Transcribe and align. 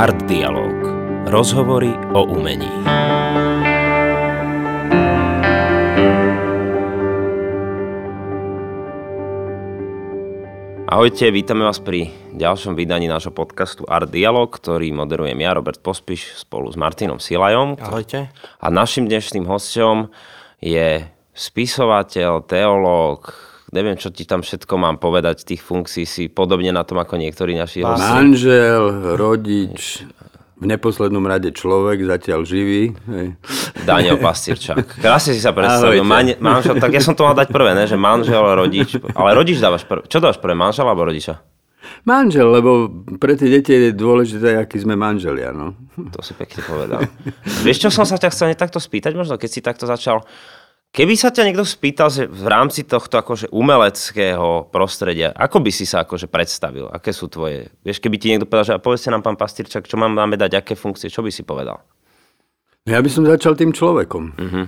Art 0.00 0.24
Dialog. 0.24 0.72
Rozhovory 1.28 1.92
o 2.16 2.24
umení. 2.24 2.72
Ahojte, 10.88 11.28
vítame 11.28 11.68
vás 11.68 11.84
pri 11.84 12.16
ďalšom 12.32 12.80
vydaní 12.80 13.12
nášho 13.12 13.28
podcastu 13.28 13.84
Art 13.84 14.08
Dialog, 14.08 14.48
ktorý 14.48 14.88
moderujem 14.96 15.36
ja, 15.36 15.52
Robert 15.52 15.84
Pospiš, 15.84 16.32
spolu 16.48 16.72
s 16.72 16.80
Martinom 16.80 17.20
Silajom. 17.20 17.76
Ahojte. 17.76 18.32
A 18.56 18.72
našim 18.72 19.04
dnešným 19.04 19.44
hostom 19.44 20.08
je 20.64 21.04
spisovateľ, 21.36 22.48
teológ, 22.48 23.36
neviem, 23.70 23.96
čo 23.98 24.10
ti 24.10 24.26
tam 24.26 24.42
všetko 24.42 24.74
mám 24.78 24.96
povedať, 24.98 25.46
tých 25.46 25.62
funkcií 25.62 26.04
si 26.06 26.26
podobne 26.26 26.70
na 26.74 26.82
tom 26.82 26.98
ako 26.98 27.18
niektorí 27.18 27.54
naši 27.54 27.86
hostia. 27.86 28.18
Manžel, 28.18 29.16
rodič, 29.18 30.06
v 30.60 30.68
neposlednom 30.68 31.24
rade 31.24 31.56
človek, 31.56 32.04
zatiaľ 32.04 32.44
živý. 32.44 32.92
Hej. 32.92 33.26
Daniel 33.88 34.20
Pastierčák. 34.20 35.00
Krásne 35.00 35.32
si 35.32 35.40
sa 35.40 35.56
predstavil. 35.56 36.04
Man, 36.04 36.36
manžel, 36.36 36.76
tak 36.76 36.92
ja 36.92 37.00
som 37.00 37.16
to 37.16 37.24
mal 37.24 37.32
dať 37.32 37.48
prvé, 37.48 37.72
ne? 37.72 37.88
že 37.88 37.96
manžel, 37.96 38.44
rodič. 38.44 39.00
Ale 39.16 39.32
rodič 39.32 39.56
dávaš 39.56 39.88
prvé. 39.88 40.04
Čo 40.04 40.20
dávaš 40.20 40.36
prvé, 40.36 40.52
manžel 40.52 40.84
alebo 40.84 41.08
rodiča? 41.08 41.40
Manžel, 42.04 42.48
lebo 42.48 42.92
pre 43.16 43.40
tie 43.40 43.48
deti 43.48 43.72
je 43.72 43.92
dôležité, 43.96 44.60
aký 44.60 44.80
sme 44.80 45.00
manželia. 45.00 45.52
No. 45.52 45.76
To 46.12 46.20
si 46.20 46.36
pekne 46.36 46.60
povedal. 46.64 47.08
Vieš, 47.64 47.88
čo 47.88 47.90
som 47.92 48.04
sa 48.04 48.20
ťa 48.20 48.32
chcel 48.32 48.52
takto 48.52 48.76
spýtať, 48.80 49.16
možno 49.16 49.40
keď 49.40 49.50
si 49.52 49.60
takto 49.64 49.84
začal 49.88 50.24
Keby 50.90 51.14
sa 51.14 51.30
ťa 51.30 51.46
niekto 51.46 51.62
spýtal, 51.62 52.10
že 52.10 52.26
v 52.26 52.50
rámci 52.50 52.82
tohto 52.82 53.14
akože 53.14 53.54
umeleckého 53.54 54.66
prostredia, 54.74 55.30
ako 55.38 55.62
by 55.62 55.70
si 55.70 55.86
sa 55.86 56.02
akože 56.02 56.26
predstavil? 56.26 56.90
Aké 56.90 57.14
sú 57.14 57.30
tvoje... 57.30 57.70
Vieš, 57.86 58.02
keby 58.02 58.18
ti 58.18 58.34
niekto 58.34 58.50
povedal, 58.50 58.74
že 58.74 58.82
povedzte 58.82 59.14
nám, 59.14 59.22
pán 59.22 59.38
Pastýrčak, 59.38 59.86
čo 59.86 59.94
mám, 59.94 60.10
máme 60.10 60.34
dať, 60.34 60.58
aké 60.58 60.74
funkcie, 60.74 61.06
čo 61.06 61.22
by 61.22 61.30
si 61.30 61.46
povedal? 61.46 61.78
Ja 62.90 62.98
by 62.98 63.06
som 63.06 63.22
začal 63.22 63.54
tým 63.54 63.70
človekom. 63.70 64.34
Uh-huh. 64.34 64.66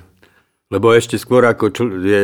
Lebo 0.71 0.95
ešte 0.95 1.19
skôr 1.19 1.43
ako 1.43 1.75
čl- 1.75 1.99
je 2.07 2.23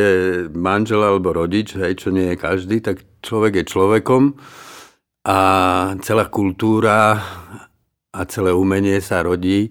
manžel 0.55 1.03
alebo 1.03 1.35
rodič, 1.35 1.75
hej, 1.75 1.99
čo 1.99 2.15
nie 2.15 2.33
je 2.33 2.37
každý, 2.39 2.79
tak 2.79 3.03
človek 3.19 3.61
je 3.61 3.65
človekom 3.67 4.39
a 5.27 5.37
celá 5.99 6.31
kultúra 6.31 7.19
a 8.15 8.19
celé 8.31 8.55
umenie 8.55 9.03
sa 9.03 9.27
rodí 9.27 9.69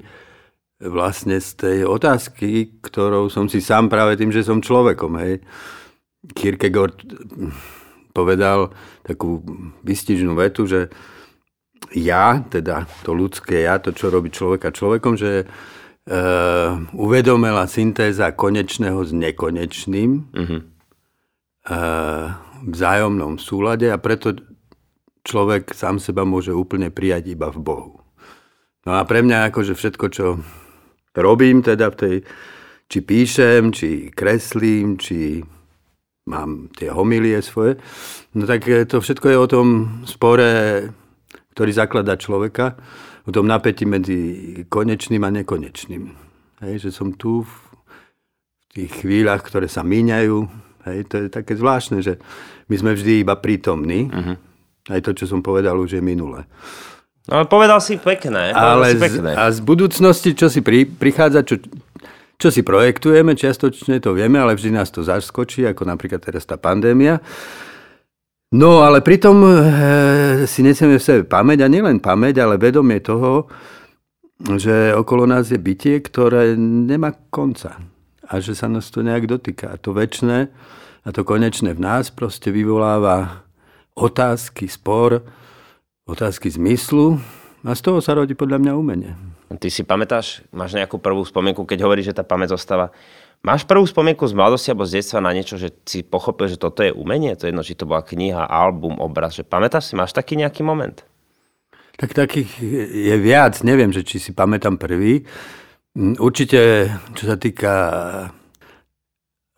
vlastne 0.79 1.43
z 1.43 1.51
tej 1.59 1.79
otázky, 1.85 2.79
ktorou 2.79 3.27
som 3.27 3.51
si 3.51 3.59
sám 3.59 3.91
práve 3.91 4.15
tým, 4.15 4.31
že 4.31 4.47
som 4.47 4.63
človekom. 4.63 5.19
Hej. 5.19 5.43
Kierkegaard 6.35 7.03
povedal 8.15 8.71
takú 9.03 9.43
vystižnú 9.83 10.39
vetu, 10.39 10.67
že 10.67 10.91
ja, 11.95 12.43
teda 12.47 12.87
to 13.03 13.15
ľudské 13.15 13.67
ja, 13.67 13.79
to, 13.83 13.95
čo 13.95 14.11
robí 14.11 14.31
človeka 14.31 14.75
človekom, 14.75 15.15
že 15.15 15.47
uh, 15.47 16.75
uvedomila 16.95 17.67
syntéza 17.71 18.35
konečného 18.35 19.03
s 19.03 19.11
nekonečným 19.15 20.11
uh, 20.35 20.63
v 22.59 22.71
vzájomnom 22.75 23.39
súlade 23.39 23.87
a 23.87 24.03
preto 24.03 24.35
človek 25.23 25.71
sám 25.71 26.03
seba 26.03 26.27
môže 26.27 26.51
úplne 26.51 26.91
prijať 26.91 27.39
iba 27.39 27.49
v 27.55 27.63
Bohu. 27.63 27.93
No 28.83 28.99
a 28.99 29.07
pre 29.07 29.23
mňa 29.23 29.53
akože 29.53 29.79
všetko, 29.79 30.07
čo 30.11 30.27
robím 31.19 31.63
teda 31.63 31.91
v 31.93 31.97
tej, 31.97 32.17
či 32.89 32.99
píšem, 33.05 33.75
či 33.75 34.09
kreslím, 34.15 34.97
či 34.97 35.43
mám 36.29 36.69
tie 36.77 36.93
homilie 36.93 37.41
svoje. 37.41 37.81
No 38.37 38.45
tak 38.45 38.69
e, 38.69 38.85
to 38.85 39.01
všetko 39.01 39.27
je 39.33 39.39
o 39.39 39.49
tom 39.49 39.67
spore, 40.05 40.51
ktorý 41.57 41.71
zakladá 41.73 42.21
človeka, 42.21 42.77
o 43.25 43.31
tom 43.33 43.49
napätí 43.49 43.89
medzi 43.89 44.21
konečným 44.69 45.25
a 45.25 45.31
nekonečným. 45.33 46.05
Hej, 46.65 46.89
že 46.89 46.91
som 46.93 47.13
tu 47.17 47.45
v 47.45 47.55
tých 48.73 49.05
chvíľach, 49.05 49.45
ktoré 49.45 49.69
sa 49.69 49.85
míňajú. 49.85 50.37
Hej, 50.89 50.99
to 51.09 51.15
je 51.25 51.29
také 51.29 51.57
zvláštne, 51.57 52.01
že 52.01 52.21
my 52.69 52.77
sme 52.77 52.93
vždy 52.97 53.25
iba 53.25 53.37
prítomní. 53.37 54.09
Uh-huh. 54.09 54.37
Aj 54.89 55.01
to, 55.05 55.13
čo 55.13 55.29
som 55.29 55.45
povedal, 55.45 55.77
už 55.77 56.01
je 56.01 56.03
minulé. 56.03 56.49
No 57.29 57.45
povedal 57.45 57.79
si 57.85 58.01
pekné. 58.01 58.57
Ale 58.57 58.97
si 58.97 59.01
pekné. 59.01 59.37
Z, 59.37 59.39
a 59.39 59.45
z 59.53 59.61
budúcnosti, 59.61 60.33
čo 60.33 60.49
si 60.49 60.65
pri, 60.65 60.89
prichádza, 60.89 61.45
čo, 61.45 61.61
čo 62.41 62.49
si 62.49 62.65
projektujeme, 62.65 63.37
čiastočne 63.37 64.01
to 64.01 64.17
vieme, 64.17 64.41
ale 64.41 64.57
vždy 64.57 64.73
nás 64.73 64.89
to 64.89 65.05
zaskočí, 65.05 65.69
ako 65.69 65.85
napríklad 65.85 66.25
teraz 66.25 66.49
tá 66.49 66.57
pandémia. 66.57 67.21
No 68.49 68.81
ale 68.81 69.05
pritom 69.05 69.45
e, 69.45 69.53
si 70.49 70.65
nesieme 70.65 70.97
v 70.97 71.05
sebe 71.05 71.23
pamäť, 71.29 71.63
a 71.65 71.69
nielen 71.69 72.01
pamäť, 72.01 72.41
ale 72.41 72.57
vedomie 72.57 73.05
toho, 73.05 73.45
že 74.57 74.97
okolo 74.97 75.29
nás 75.29 75.53
je 75.53 75.61
bytie, 75.61 76.01
ktoré 76.01 76.57
nemá 76.57 77.13
konca. 77.29 77.77
A 78.25 78.41
že 78.41 78.57
sa 78.57 78.73
nás 78.73 78.89
to 78.89 79.05
nejak 79.05 79.29
dotýka. 79.29 79.69
A 79.69 79.77
to 79.77 79.93
väčšie 79.93 80.49
a 81.05 81.09
to 81.09 81.25
konečné 81.25 81.73
v 81.73 81.81
nás 81.81 82.13
proste 82.13 82.53
vyvoláva 82.53 83.45
otázky, 83.97 84.69
spor, 84.69 85.25
otázky 86.09 86.49
zmyslu 86.49 87.21
a 87.61 87.77
z 87.77 87.81
toho 87.85 88.01
sa 88.01 88.17
rodí 88.17 88.33
podľa 88.33 88.65
mňa 88.65 88.73
umenie. 88.73 89.13
Ty 89.49 89.69
si 89.69 89.85
pamätáš, 89.85 90.45
máš 90.53 90.73
nejakú 90.73 90.97
prvú 90.97 91.21
spomienku, 91.25 91.69
keď 91.69 91.85
hovoríš, 91.85 92.13
že 92.13 92.19
tá 92.21 92.25
pamäť 92.25 92.57
zostáva. 92.57 92.93
Máš 93.45 93.63
prvú 93.69 93.87
spomienku 93.87 94.27
z 94.27 94.35
mladosti 94.35 94.73
alebo 94.73 94.89
z 94.89 94.99
detstva 94.99 95.23
na 95.23 95.31
niečo, 95.31 95.61
že 95.61 95.71
si 95.87 96.03
pochopil, 96.03 96.51
že 96.51 96.59
toto 96.59 96.83
je 96.83 96.91
umenie? 96.91 97.39
To 97.39 97.47
je 97.47 97.55
jedno, 97.55 97.63
či 97.63 97.79
to 97.79 97.87
bola 97.87 98.03
kniha, 98.03 98.49
album, 98.49 98.99
obraz. 98.99 99.39
Že 99.39 99.47
pamätáš 99.47 99.93
si, 99.93 99.95
máš 99.95 100.17
taký 100.17 100.35
nejaký 100.35 100.67
moment? 100.67 101.07
Tak 101.99 102.19
takých 102.19 102.51
je 102.93 103.17
viac. 103.21 103.63
Neviem, 103.63 103.95
že 103.95 104.03
či 104.03 104.19
si 104.19 104.35
pamätám 104.35 104.75
prvý. 104.75 105.23
Určite, 105.99 106.93
čo 107.15 107.25
sa 107.27 107.37
týka 107.39 107.73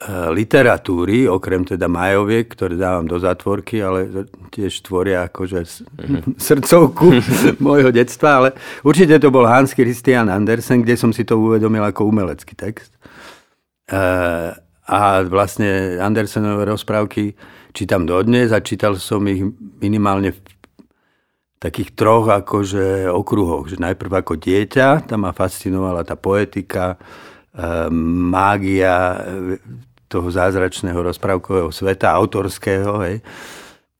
literatúry, 0.08 1.28
okrem 1.28 1.60
teda 1.68 1.84
majoviek, 1.84 2.48
ktoré 2.48 2.80
dávam 2.80 3.04
do 3.04 3.20
zatvorky, 3.20 3.84
ale 3.84 4.08
tiež 4.48 4.80
tvoria 4.80 5.28
akože 5.28 5.60
mm-hmm. 5.60 6.40
srdcovku 6.48 7.20
môjho 7.66 7.92
detstva, 7.92 8.40
ale 8.40 8.48
určite 8.80 9.20
to 9.20 9.28
bol 9.28 9.44
Hans 9.44 9.76
Christian 9.76 10.32
Andersen, 10.32 10.80
kde 10.80 10.96
som 10.96 11.12
si 11.12 11.28
to 11.28 11.36
uvedomil 11.36 11.84
ako 11.84 12.08
umelecký 12.08 12.56
text. 12.56 12.96
Eh, 13.92 14.50
a 14.90 15.00
vlastne 15.28 16.00
Andersenové 16.00 16.64
rozprávky 16.64 17.36
čítam 17.76 18.08
dodnes 18.08 18.56
a 18.56 18.64
čítal 18.64 18.96
som 18.96 19.20
ich 19.28 19.44
minimálne 19.84 20.32
v 20.32 20.40
takých 21.60 21.92
troch 21.92 22.24
akože 22.24 23.12
okruhoch. 23.12 23.68
Že 23.68 23.84
najprv 23.84 24.12
ako 24.24 24.40
dieťa, 24.40 25.04
tam 25.04 25.28
ma 25.28 25.36
fascinovala 25.36 26.08
tá 26.08 26.16
poetika, 26.16 26.96
eh, 26.96 27.92
mágia, 28.32 29.20
toho 30.10 30.26
zázračného 30.26 30.98
rozprávkového 30.98 31.70
sveta, 31.70 32.10
autorského. 32.18 32.98
Hej. 33.06 33.22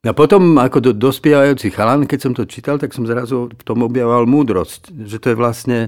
A 0.02 0.10
potom 0.10 0.58
ako 0.58 0.78
do, 0.80 0.92
dospievajúci 0.96 1.70
chalan, 1.70 2.10
keď 2.10 2.18
som 2.18 2.32
to 2.34 2.48
čítal, 2.50 2.82
tak 2.82 2.90
som 2.90 3.06
zrazu 3.06 3.46
v 3.46 3.62
tom 3.62 3.86
objavoval 3.86 4.26
múdrosť. 4.26 4.90
Že 4.90 5.16
to 5.22 5.26
je 5.30 5.36
vlastne 5.38 5.78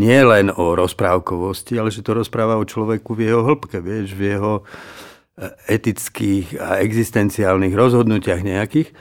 nie 0.00 0.16
len 0.24 0.48
o 0.48 0.72
rozprávkovosti, 0.78 1.76
ale 1.76 1.92
že 1.92 2.00
to 2.00 2.16
rozpráva 2.16 2.56
o 2.56 2.64
človeku 2.64 3.12
v 3.12 3.28
jeho 3.28 3.42
hĺbke, 3.44 3.82
vieš, 3.82 4.14
v 4.14 4.38
jeho 4.38 4.62
e, 4.62 5.74
etických 5.74 6.54
a 6.56 6.78
existenciálnych 6.80 7.74
rozhodnutiach 7.74 8.46
nejakých. 8.46 8.94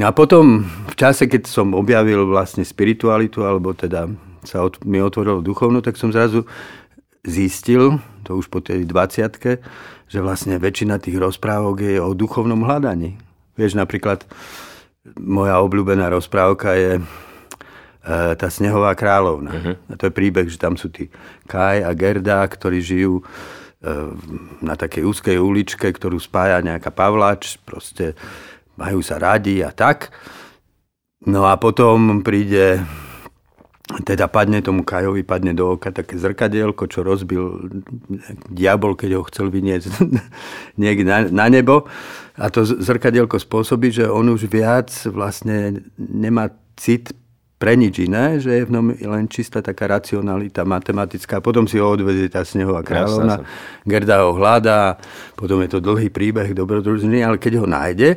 A 0.00 0.10
potom 0.10 0.66
v 0.90 0.94
čase, 0.98 1.30
keď 1.30 1.46
som 1.46 1.76
objavil 1.76 2.26
vlastne 2.26 2.66
spiritualitu, 2.66 3.46
alebo 3.46 3.76
teda 3.76 4.10
sa 4.42 4.64
od, 4.64 4.80
mi 4.82 4.98
otvorilo 4.98 5.44
duchovno, 5.44 5.84
tak 5.84 6.00
som 6.00 6.08
zrazu 6.08 6.48
zistil, 7.24 7.98
to 8.22 8.36
už 8.36 8.52
po 8.52 8.60
tej 8.60 8.84
20 8.84 9.64
že 10.04 10.22
vlastne 10.22 10.60
väčšina 10.60 11.00
tých 11.00 11.18
rozprávok 11.18 11.76
je 11.80 11.96
o 11.98 12.14
duchovnom 12.14 12.62
hľadaní. 12.62 13.18
Vieš, 13.58 13.74
napríklad 13.74 14.22
moja 15.18 15.58
obľúbená 15.58 16.06
rozprávka 16.12 16.76
je 16.76 16.92
e, 16.98 17.02
tá 18.38 18.46
Snehová 18.46 18.94
kráľovna. 18.94 19.50
Uh-huh. 19.50 19.74
A 19.90 19.92
to 19.98 20.06
je 20.06 20.14
príbeh, 20.14 20.46
že 20.46 20.60
tam 20.60 20.78
sú 20.78 20.92
tí 20.92 21.10
Kaj 21.50 21.82
a 21.82 21.90
Gerda, 21.98 22.46
ktorí 22.46 22.78
žijú 22.78 23.20
e, 23.20 23.22
na 24.62 24.78
takej 24.78 25.02
úzkej 25.02 25.36
uličke, 25.40 25.88
ktorú 25.90 26.20
spája 26.20 26.62
nejaká 26.62 26.94
Pavlač, 26.94 27.58
proste 27.66 28.14
majú 28.78 29.02
sa 29.02 29.18
radi 29.18 29.66
a 29.66 29.74
tak. 29.74 30.14
No 31.24 31.48
a 31.48 31.56
potom 31.56 32.20
príde 32.20 32.84
teda 33.84 34.32
padne 34.32 34.64
tomu 34.64 34.80
Kajovi, 34.80 35.20
padne 35.28 35.52
do 35.52 35.76
oka 35.76 35.92
také 35.92 36.16
zrkadielko, 36.16 36.88
čo 36.88 37.04
rozbil 37.04 37.68
diabol, 38.48 38.96
keď 38.96 39.20
ho 39.20 39.22
chcel 39.28 39.52
vyniesť 39.52 40.00
niekde 40.82 41.04
na, 41.04 41.28
na 41.28 41.46
nebo. 41.52 41.84
A 42.40 42.48
to 42.48 42.64
zrkadielko 42.64 43.36
spôsobí, 43.36 43.92
že 43.92 44.08
on 44.08 44.32
už 44.32 44.48
viac 44.48 44.88
vlastne 45.12 45.84
nemá 46.00 46.48
cit 46.80 47.12
pre 47.60 47.76
nič 47.76 48.08
iné, 48.08 48.40
že 48.40 48.56
je 48.56 48.66
v 48.66 48.72
ňom 48.72 48.86
len 49.04 49.24
čistá 49.28 49.60
taká 49.60 49.86
racionalita 49.86 50.64
matematická. 50.64 51.44
Potom 51.44 51.68
si 51.68 51.76
ho 51.76 51.92
odvezie 51.92 52.32
tá 52.32 52.40
snehová 52.42 52.80
kráľovna. 52.80 53.44
Gerda 53.84 54.24
ho 54.24 54.32
hľadá, 54.32 54.96
potom 55.36 55.60
je 55.60 55.68
to 55.70 55.84
dlhý 55.84 56.08
príbeh 56.08 56.56
dobrodružný, 56.56 57.20
ale 57.20 57.36
keď 57.36 57.62
ho 57.62 57.66
nájde, 57.68 58.16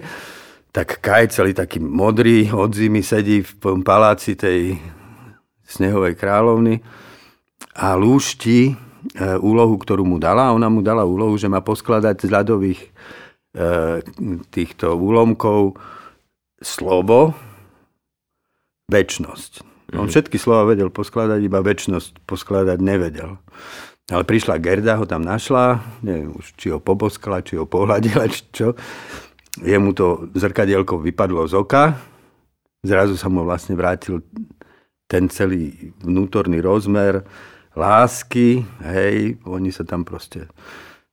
tak 0.72 1.00
Kaj 1.04 1.32
celý 1.32 1.52
taký 1.56 1.80
modrý 1.80 2.50
od 2.56 2.72
zimy 2.72 3.04
sedí 3.04 3.44
v 3.44 3.82
paláci 3.84 4.36
tej 4.36 4.80
Snehovej 5.68 6.16
kráľovny 6.16 6.80
a 7.76 7.94
lúšti 8.00 8.72
e, 8.72 8.74
úlohu, 9.38 9.76
ktorú 9.76 10.08
mu 10.08 10.18
dala. 10.18 10.56
Ona 10.56 10.72
mu 10.72 10.80
dala 10.80 11.04
úlohu, 11.04 11.36
že 11.36 11.52
má 11.52 11.60
poskladať 11.60 12.24
z 12.24 12.30
ľadových 12.32 12.82
e, 12.82 12.90
týchto 14.48 14.96
úlomkov 14.96 15.76
slovo, 16.64 17.36
väčnosť. 18.88 19.52
On 19.96 20.08
mhm. 20.08 20.12
všetky 20.12 20.40
slova 20.40 20.68
vedel 20.68 20.92
poskladať, 20.92 21.40
iba 21.44 21.60
väčnosť 21.64 22.24
poskladať 22.28 22.80
nevedel. 22.80 23.40
Ale 24.08 24.24
prišla 24.24 24.64
Gerda, 24.64 24.96
ho 24.96 25.04
tam 25.04 25.20
našla, 25.20 25.84
neviem 26.00 26.32
už, 26.32 26.56
či 26.56 26.72
ho 26.72 26.80
poboskala, 26.80 27.44
či 27.44 27.60
ho 27.60 27.68
pohľadila, 27.68 28.24
či 28.32 28.42
čo. 28.56 28.72
Jemu 29.60 29.92
to 29.92 30.32
zrkadielko 30.32 31.04
vypadlo 31.04 31.44
z 31.44 31.60
oka, 31.60 32.00
zrazu 32.88 33.20
sa 33.20 33.28
mu 33.28 33.44
vlastne 33.44 33.76
vrátil 33.76 34.24
ten 35.08 35.32
celý 35.32 35.96
vnútorný 36.04 36.60
rozmer 36.60 37.24
lásky, 37.74 38.68
hej, 38.84 39.40
oni 39.48 39.72
sa 39.72 39.88
tam 39.88 40.04
proste 40.04 40.52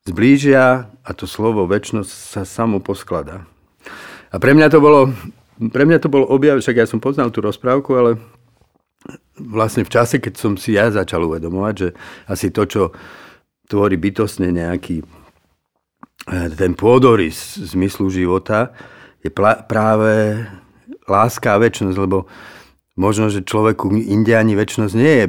zblížia 0.04 0.90
a 1.00 1.10
to 1.16 1.24
slovo 1.24 1.64
väčšnosť 1.64 2.10
sa 2.10 2.42
samo 2.44 2.82
poskladá. 2.82 3.46
A 4.34 4.36
pre 4.42 4.52
mňa 4.52 4.68
to 4.68 4.78
bolo, 4.82 5.14
pre 5.70 5.86
mňa 5.86 5.98
to 6.02 6.10
bol 6.10 6.26
objav, 6.26 6.58
však 6.58 6.82
ja 6.82 6.86
som 6.90 6.98
poznal 6.98 7.30
tú 7.30 7.40
rozprávku, 7.40 7.94
ale 7.94 8.10
vlastne 9.38 9.86
v 9.86 9.92
čase, 9.92 10.18
keď 10.18 10.34
som 10.34 10.52
si 10.58 10.74
ja 10.74 10.90
začal 10.90 11.24
uvedomovať, 11.28 11.74
že 11.76 11.88
asi 12.26 12.50
to, 12.50 12.66
čo 12.66 12.82
tvorí 13.68 13.96
bytostne 13.96 14.50
nejaký 14.50 15.04
eh, 15.04 16.48
ten 16.52 16.72
pôdorys 16.74 17.60
zmyslu 17.60 18.10
života, 18.10 18.74
je 19.24 19.32
práve 19.32 20.44
láska 21.08 21.56
a 21.56 21.60
väčšnosť, 21.60 21.96
lebo 21.96 22.28
možno, 22.94 23.30
že 23.30 23.42
človeku 23.46 23.90
inde 23.94 24.34
ani 24.34 24.54
väčšnosť 24.54 24.94
nie 24.94 25.14
je 25.22 25.26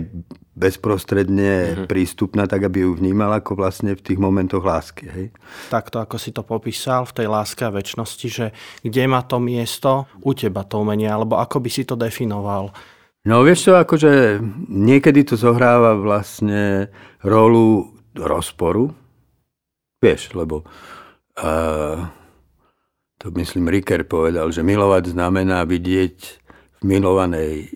bezprostredne 0.56 1.52
mm-hmm. 1.52 1.88
prístupná, 1.92 2.48
tak 2.48 2.64
aby 2.64 2.88
ju 2.88 2.96
vnímal 2.96 3.28
ako 3.36 3.60
vlastne 3.60 3.92
v 3.92 4.02
tých 4.02 4.16
momentoch 4.16 4.64
lásky. 4.64 5.06
Hej? 5.12 5.26
Takto, 5.68 6.00
ako 6.00 6.16
si 6.16 6.32
to 6.32 6.48
popísal 6.48 7.04
v 7.04 7.16
tej 7.22 7.28
láske 7.28 7.68
a 7.68 7.76
väčšnosti, 7.76 8.28
že 8.32 8.46
kde 8.80 9.04
má 9.12 9.20
to 9.28 9.44
miesto 9.44 10.08
u 10.24 10.32
teba 10.32 10.64
to 10.64 10.80
umenie, 10.80 11.12
alebo 11.12 11.36
ako 11.36 11.60
by 11.60 11.70
si 11.70 11.84
to 11.84 12.00
definoval? 12.00 12.72
No 13.26 13.44
vieš 13.44 13.68
čo, 13.68 13.74
akože 13.76 14.40
niekedy 14.72 15.28
to 15.28 15.36
zohráva 15.36 15.98
vlastne 16.00 16.88
rolu 17.26 17.92
rozporu. 18.16 18.96
Vieš, 20.00 20.38
lebo 20.38 20.64
uh, 21.42 22.00
to 23.20 23.28
myslím 23.36 23.68
Riker 23.68 24.08
povedal, 24.08 24.54
že 24.54 24.62
milovať 24.62 25.18
znamená 25.18 25.66
vidieť 25.66 26.45
v 26.80 26.83
milovanej 26.83 27.75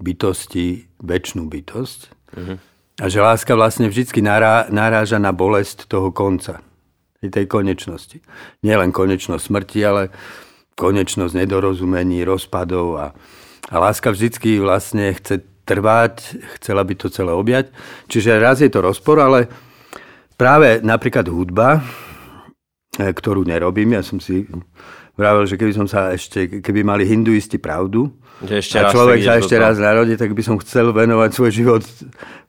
bytosti 0.00 0.88
väčšinu 1.00 1.46
bytosť. 1.48 2.00
Uh-huh. 2.34 2.56
A 3.02 3.04
že 3.10 3.18
láska 3.18 3.58
vlastne 3.58 3.90
vždy 3.90 4.22
nará, 4.22 4.70
naráža 4.70 5.18
na 5.18 5.34
bolesť 5.34 5.90
toho 5.90 6.14
konca. 6.14 6.62
Tej 7.24 7.48
konečnosti. 7.48 8.20
Nie 8.60 8.76
len 8.76 8.92
konečnosť 8.92 9.48
smrti, 9.48 9.80
ale 9.80 10.12
konečnosť 10.76 11.32
nedorozumení, 11.32 12.20
rozpadov 12.20 13.00
a 13.00 13.06
a 13.72 13.80
láska 13.80 14.12
vždycky 14.12 14.60
vlastne 14.60 15.16
chce 15.16 15.40
trvať, 15.64 16.36
chcela 16.60 16.84
by 16.84 16.94
to 17.00 17.08
celé 17.08 17.32
objať. 17.32 17.72
Čiže 18.12 18.36
raz 18.36 18.60
je 18.60 18.68
to 18.68 18.84
rozpor, 18.84 19.24
ale 19.24 19.48
práve 20.36 20.84
napríklad 20.84 21.24
hudba, 21.32 21.80
ktorú 22.98 23.42
nerobím, 23.46 23.96
ja 23.98 24.02
som 24.02 24.22
si 24.22 24.46
vravel, 25.14 25.46
že 25.46 25.54
keby 25.54 25.72
som 25.74 25.86
sa 25.86 26.10
ešte, 26.10 26.62
keby 26.62 26.82
mali 26.82 27.06
hinduisti 27.06 27.58
pravdu, 27.58 28.10
že 28.42 28.58
ešte 28.58 28.76
a 28.82 28.90
človek 28.90 29.22
sa 29.22 29.38
ešte 29.38 29.54
raz 29.54 29.78
narodí, 29.78 30.18
tak 30.18 30.34
by 30.34 30.42
som 30.42 30.58
chcel 30.58 30.90
venovať 30.90 31.30
svoj 31.30 31.50
život 31.54 31.82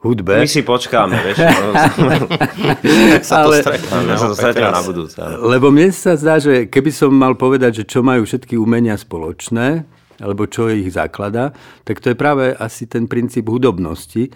hudbe. 0.02 0.42
My 0.42 0.50
si 0.50 0.66
počkáme, 0.66 1.14
vieš. 1.22 1.46
sa 3.30 3.46
ale, 3.46 3.62
to 3.62 3.70
stretneme, 3.70 4.12
sa 4.18 4.28
to 4.34 4.36
stretneme 4.36 4.74
na 4.74 4.82
budúce. 4.82 5.18
Lebo 5.46 5.70
mne 5.70 5.94
sa 5.94 6.18
zdá, 6.18 6.42
že 6.42 6.66
keby 6.66 6.90
som 6.90 7.14
mal 7.14 7.38
povedať, 7.38 7.82
že 7.82 7.84
čo 7.86 8.02
majú 8.02 8.26
všetky 8.26 8.58
umenia 8.58 8.98
spoločné, 8.98 9.86
alebo 10.18 10.50
čo 10.50 10.74
ich 10.74 10.90
zaklada, 10.90 11.54
tak 11.86 12.02
to 12.02 12.12
je 12.12 12.18
práve 12.18 12.50
asi 12.58 12.90
ten 12.90 13.06
princíp 13.06 13.46
hudobnosti. 13.46 14.34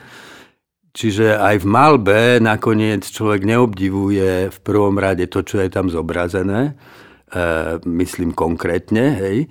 Čiže 1.00 1.40
aj 1.40 1.64
v 1.64 1.68
malbe 1.72 2.22
nakoniec 2.44 3.08
človek 3.08 3.48
neobdivuje 3.48 4.52
v 4.52 4.58
prvom 4.60 5.00
rade 5.00 5.32
to, 5.32 5.48
čo 5.48 5.64
je 5.64 5.72
tam 5.72 5.88
zobrazené, 5.88 6.76
e, 6.76 7.40
myslím 7.88 8.36
konkrétne, 8.36 9.16
hej, 9.16 9.48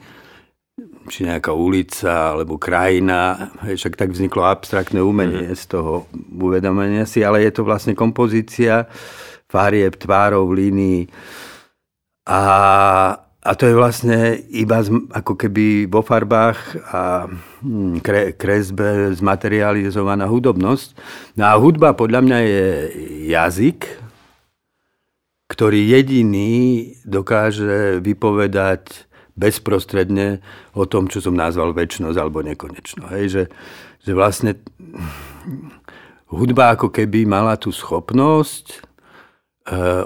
či 1.08 1.24
nejaká 1.24 1.56
ulica 1.56 2.36
alebo 2.36 2.60
krajina, 2.60 3.48
hej, 3.64 3.80
však 3.80 3.96
tak 3.96 4.12
vzniklo 4.12 4.44
abstraktné 4.44 5.00
umenie 5.00 5.48
mm-hmm. 5.48 5.62
z 5.64 5.64
toho 5.72 6.04
uvedomenia 6.36 7.08
si, 7.08 7.24
ale 7.24 7.40
je 7.48 7.52
to 7.56 7.64
vlastne 7.64 7.96
kompozícia 7.96 8.84
farieb, 9.48 9.96
tvárov, 9.96 10.52
línií 10.52 11.08
a 12.28 12.40
a 13.38 13.54
to 13.54 13.70
je 13.70 13.74
vlastne 13.78 14.34
iba 14.50 14.82
z, 14.82 14.90
ako 15.14 15.38
keby 15.38 15.86
vo 15.86 16.02
farbách 16.02 16.58
a 16.90 17.30
hm, 17.62 18.02
kre, 18.02 18.34
kresbe 18.34 19.14
zmaterializovaná 19.14 20.26
hudobnosť. 20.26 20.98
No 21.38 21.46
a 21.46 21.54
hudba 21.54 21.94
podľa 21.94 22.20
mňa 22.26 22.38
je 22.42 22.66
jazyk, 23.30 23.78
ktorý 25.48 25.80
jediný 25.86 26.92
dokáže 27.06 28.02
vypovedať 28.02 29.06
bezprostredne 29.38 30.42
o 30.74 30.82
tom, 30.90 31.06
čo 31.06 31.22
som 31.22 31.38
nazval 31.38 31.70
väčšnosť 31.70 32.18
alebo 32.18 32.42
nekonečno. 32.42 33.06
Hej, 33.14 33.24
že, 33.30 33.44
že 34.02 34.12
vlastne 34.18 34.58
hudba 36.26 36.74
ako 36.74 36.90
keby 36.90 37.22
mala 37.22 37.54
tú 37.54 37.70
schopnosť 37.70 38.66
e, 38.74 38.78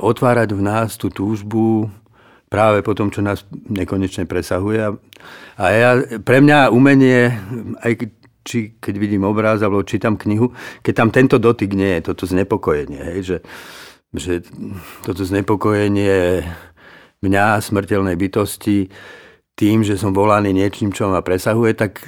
otvárať 0.05 0.53
v 0.53 0.63
nás 0.63 1.01
tú 1.01 1.09
túžbu 1.09 1.89
práve 2.53 2.85
po 2.85 2.93
tom, 2.93 3.09
čo 3.09 3.25
nás 3.25 3.49
nekonečne 3.73 4.29
presahuje. 4.29 5.01
A 5.57 5.65
ja, 5.73 5.97
pre 6.21 6.45
mňa 6.45 6.69
umenie, 6.69 7.33
aj 7.81 8.13
či 8.43 8.77
keď 8.77 8.95
vidím 8.99 9.25
obráz 9.25 9.63
alebo 9.63 9.87
čítam 9.87 10.19
knihu, 10.19 10.53
keď 10.85 10.95
tam 10.99 11.09
tento 11.09 11.39
dotyk 11.39 11.73
nie 11.73 11.97
je, 11.99 12.13
toto 12.13 12.27
znepokojenie, 12.27 13.01
hej, 13.01 13.21
že, 13.23 13.39
že 14.13 14.33
toto 15.07 15.23
znepokojenie 15.23 16.43
mňa, 17.23 17.47
smrteľnej 17.63 18.19
bytosti, 18.19 18.91
tým, 19.55 19.87
že 19.87 19.95
som 19.95 20.11
volaný 20.11 20.51
niečím, 20.51 20.91
čo 20.91 21.07
ma 21.07 21.23
presahuje, 21.23 21.79
tak 21.79 22.03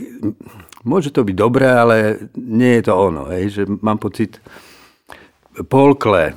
môže 0.82 1.14
to 1.14 1.22
byť 1.22 1.36
dobré, 1.38 1.70
ale 1.70 1.96
nie 2.34 2.82
je 2.82 2.90
to 2.90 2.92
ono. 2.98 3.30
Hej, 3.30 3.44
že 3.54 3.62
mám 3.80 4.02
pocit, 4.02 4.42
Paul 5.70 5.94
Klee, 5.94 6.34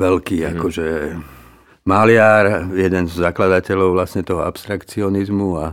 veľký, 0.00 0.36
mm-hmm. 0.40 0.52
akože 0.56 0.86
maliar, 1.86 2.66
jeden 2.74 3.06
z 3.06 3.22
zakladateľov 3.22 3.94
vlastne 3.94 4.26
toho 4.26 4.42
abstrakcionizmu 4.42 5.48
a 5.56 5.66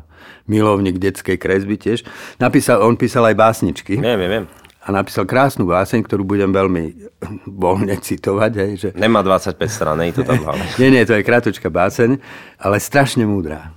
milovník 0.46 1.02
detskej 1.02 1.42
kresby 1.42 1.76
tiež. 1.76 2.06
Napísal, 2.38 2.86
on 2.86 2.94
písal 2.96 3.26
aj 3.28 3.36
básničky. 3.36 3.98
Viem, 3.98 4.20
viem, 4.22 4.32
viem. 4.32 4.46
A 4.84 4.92
napísal 4.92 5.24
krásnu 5.26 5.66
báseň, 5.66 6.06
ktorú 6.06 6.28
budem 6.28 6.54
veľmi 6.54 6.84
voľne 7.66 7.98
citovať. 7.98 8.52
Hej, 8.56 8.72
že... 8.78 8.88
Nemá 8.94 9.26
25 9.26 9.58
strán, 9.68 9.98
nie 10.00 10.14
je 10.14 10.22
to 10.22 10.24
tam 10.30 10.40
nie, 10.80 10.94
nie, 10.94 11.04
to 11.04 11.18
je 11.18 11.26
krátočka 11.26 11.74
báseň, 11.74 12.22
ale 12.62 12.78
strašne 12.78 13.26
múdra. 13.26 13.74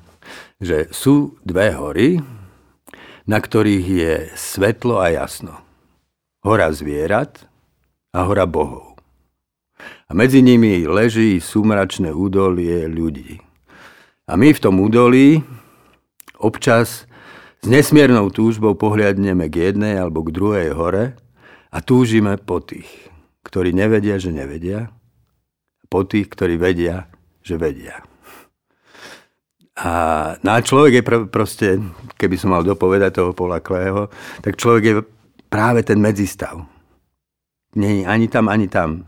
Že 0.60 0.92
sú 0.92 1.40
dve 1.40 1.72
hory, 1.72 2.20
na 3.26 3.38
ktorých 3.40 3.86
je 3.86 4.14
svetlo 4.36 5.00
a 5.00 5.10
jasno. 5.10 5.56
Hora 6.46 6.70
zvierat 6.70 7.42
a 8.14 8.22
hora 8.22 8.46
bohov 8.46 8.85
a 10.06 10.10
medzi 10.14 10.38
nimi 10.42 10.86
leží 10.86 11.42
súmračné 11.42 12.14
údolie 12.14 12.86
ľudí. 12.86 13.42
A 14.26 14.38
my 14.38 14.54
v 14.54 14.62
tom 14.62 14.78
údolí 14.78 15.42
občas 16.38 17.06
s 17.62 17.66
nesmiernou 17.66 18.30
túžbou 18.30 18.78
pohľadneme 18.78 19.50
k 19.50 19.70
jednej 19.70 19.98
alebo 19.98 20.22
k 20.22 20.34
druhej 20.34 20.70
hore 20.74 21.18
a 21.70 21.78
túžime 21.82 22.38
po 22.38 22.62
tých, 22.62 22.86
ktorí 23.42 23.74
nevedia, 23.74 24.18
že 24.18 24.30
nevedia, 24.30 24.90
po 25.90 26.06
tých, 26.06 26.30
ktorí 26.30 26.58
vedia, 26.58 27.10
že 27.42 27.58
vedia. 27.58 28.02
A 29.76 29.92
na 30.40 30.56
človek 30.64 30.92
je 30.98 31.02
pr- 31.04 31.28
proste, 31.28 31.76
keby 32.16 32.36
som 32.40 32.56
mal 32.56 32.64
dopovedať 32.64 33.20
toho 33.20 33.36
Klého, 33.60 34.08
tak 34.40 34.56
človek 34.56 34.82
je 34.82 34.94
práve 35.52 35.84
ten 35.84 36.00
medzistav. 36.00 36.64
Nie 37.76 38.08
ani 38.08 38.24
tam, 38.32 38.48
ani 38.48 38.72
tam 38.72 39.04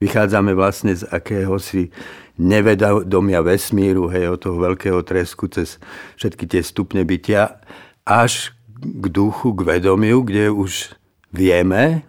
vychádzame 0.00 0.56
vlastne 0.56 0.96
z 0.96 1.04
akéhosi 1.06 1.92
nevedomia 2.40 3.44
vesmíru, 3.44 4.08
hej, 4.08 4.32
od 4.32 4.40
toho 4.40 4.56
veľkého 4.56 5.04
tresku 5.04 5.46
cez 5.52 5.76
všetky 6.16 6.48
tie 6.48 6.64
stupne 6.64 7.04
bytia, 7.04 7.60
až 8.08 8.56
k 8.80 9.04
duchu, 9.12 9.52
k 9.52 9.76
vedomiu, 9.76 10.24
kde 10.24 10.48
už 10.48 10.96
vieme, 11.28 12.08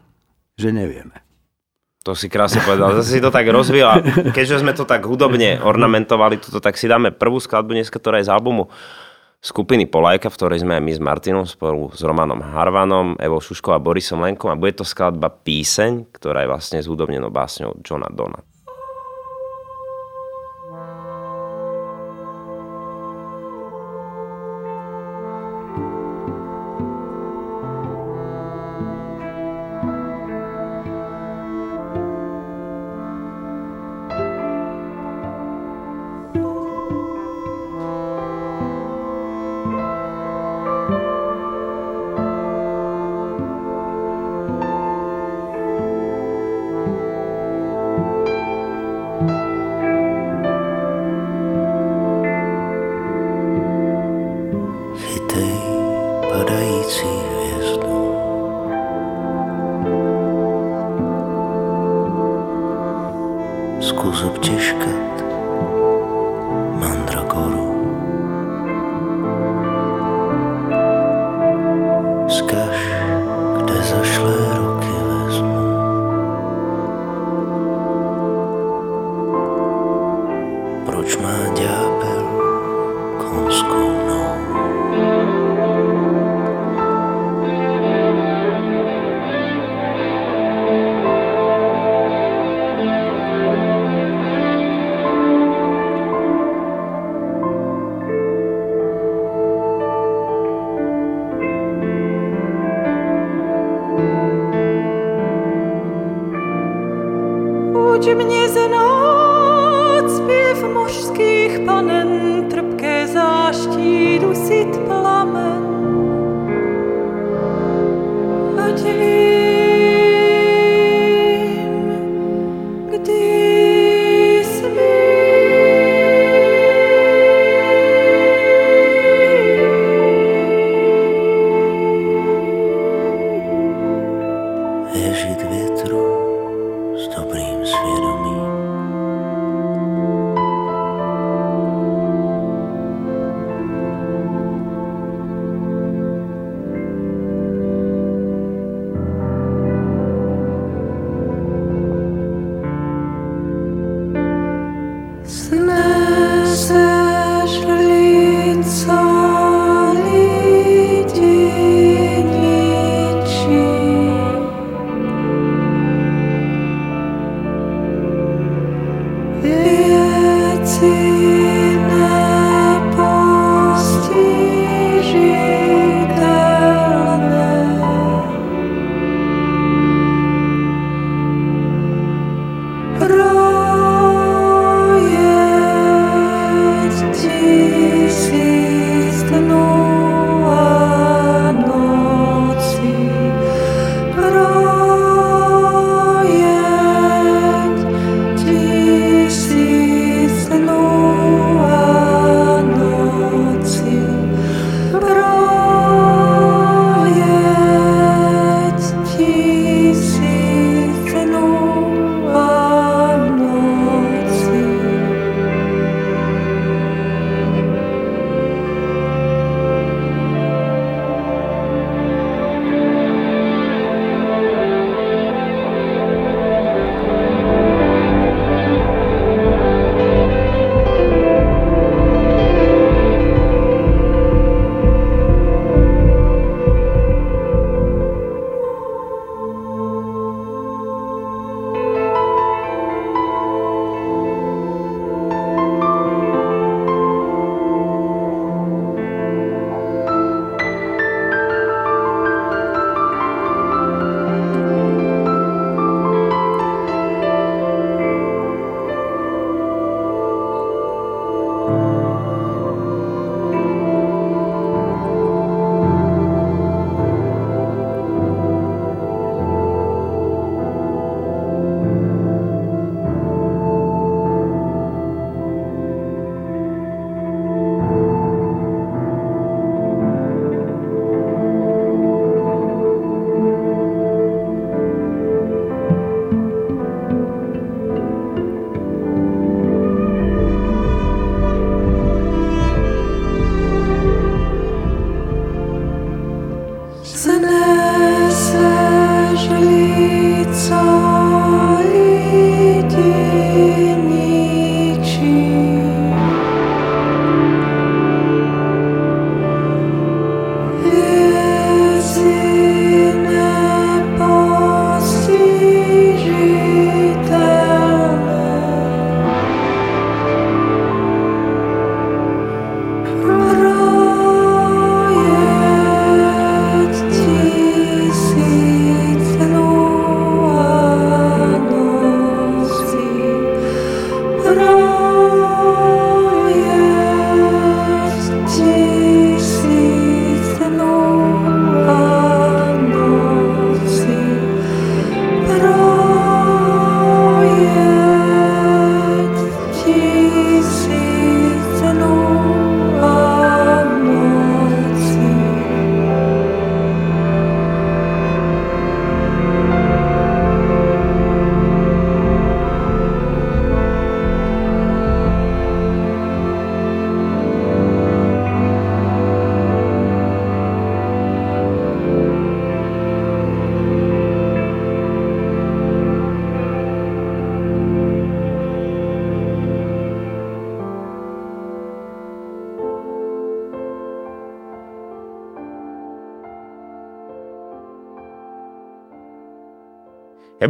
že 0.56 0.72
nevieme. 0.72 1.20
To 2.02 2.18
si 2.18 2.32
krásne 2.32 2.66
povedal. 2.66 2.98
Zase 2.98 3.20
si 3.20 3.22
to 3.22 3.30
tak 3.30 3.46
rozvíjal. 3.46 4.02
Keďže 4.34 4.66
sme 4.66 4.74
to 4.74 4.90
tak 4.90 5.06
hudobne 5.06 5.62
ornamentovali, 5.62 6.42
toto, 6.42 6.58
tak 6.58 6.74
si 6.74 6.90
dáme 6.90 7.14
prvú 7.14 7.38
skladbu 7.38 7.78
dneska, 7.78 8.02
ktorá 8.02 8.18
je 8.18 8.26
z 8.26 8.34
albumu 8.34 8.74
skupiny 9.42 9.90
Polajka, 9.90 10.30
v 10.30 10.38
ktorej 10.38 10.62
sme 10.62 10.78
aj 10.78 10.84
my 10.86 10.94
s 10.94 11.02
Martinom 11.02 11.46
spolu 11.50 11.90
s 11.92 12.06
Romanom 12.06 12.46
Harvanom, 12.46 13.18
Evo 13.18 13.42
Šuškou 13.42 13.74
a 13.74 13.82
Borisom 13.82 14.22
Lenkom 14.22 14.54
a 14.54 14.56
bude 14.56 14.78
to 14.78 14.86
skladba 14.86 15.34
Píseň, 15.34 16.14
ktorá 16.14 16.46
je 16.46 16.52
vlastne 16.54 16.80
zúdobnenou 16.80 17.34
básňou 17.34 17.82
Johna 17.82 18.08
Dona. 18.14 18.46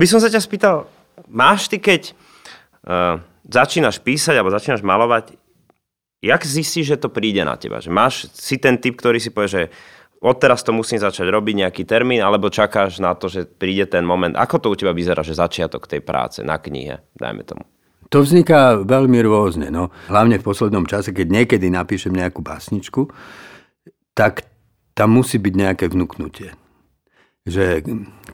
By 0.02 0.08
som 0.10 0.18
sa 0.18 0.34
ťa 0.34 0.42
spýtal, 0.42 0.90
máš 1.30 1.70
ty, 1.70 1.78
keď 1.78 2.18
uh, 2.90 3.22
začínaš 3.46 4.02
písať 4.02 4.34
alebo 4.34 4.50
začínaš 4.50 4.82
malovať, 4.82 5.38
jak 6.26 6.42
zistíš, 6.42 6.98
že 6.98 7.02
to 7.02 7.14
príde 7.14 7.46
na 7.46 7.54
teba? 7.62 7.78
Že 7.78 7.94
máš 7.94 8.26
si 8.34 8.58
ten 8.58 8.82
typ, 8.82 8.98
ktorý 8.98 9.22
si 9.22 9.30
povie, 9.30 9.50
že 9.50 9.64
odteraz 10.22 10.62
to 10.62 10.74
musím 10.74 11.02
začať 11.02 11.30
robiť 11.30 11.66
nejaký 11.66 11.84
termín, 11.86 12.22
alebo 12.22 12.54
čakáš 12.54 13.02
na 13.02 13.18
to, 13.18 13.30
že 13.30 13.50
príde 13.50 13.90
ten 13.90 14.06
moment. 14.06 14.38
Ako 14.38 14.62
to 14.62 14.70
u 14.70 14.78
teba 14.78 14.94
vyzerá, 14.94 15.26
že 15.26 15.38
začiatok 15.38 15.90
tej 15.90 16.06
práce 16.06 16.46
na 16.46 16.62
knihe, 16.62 17.02
dajme 17.18 17.42
tomu? 17.46 17.66
To 18.12 18.22
vzniká 18.22 18.84
veľmi 18.84 19.24
rôzne. 19.24 19.72
No. 19.72 19.88
Hlavne 20.12 20.36
v 20.36 20.44
poslednom 20.44 20.84
čase, 20.84 21.16
keď 21.16 21.32
niekedy 21.32 21.72
napíšem 21.72 22.12
nejakú 22.12 22.44
básničku, 22.44 23.08
tak 24.12 24.46
tam 24.92 25.16
musí 25.16 25.40
byť 25.40 25.54
nejaké 25.56 25.86
vnúknutie. 25.88 26.52
Že 27.48 27.82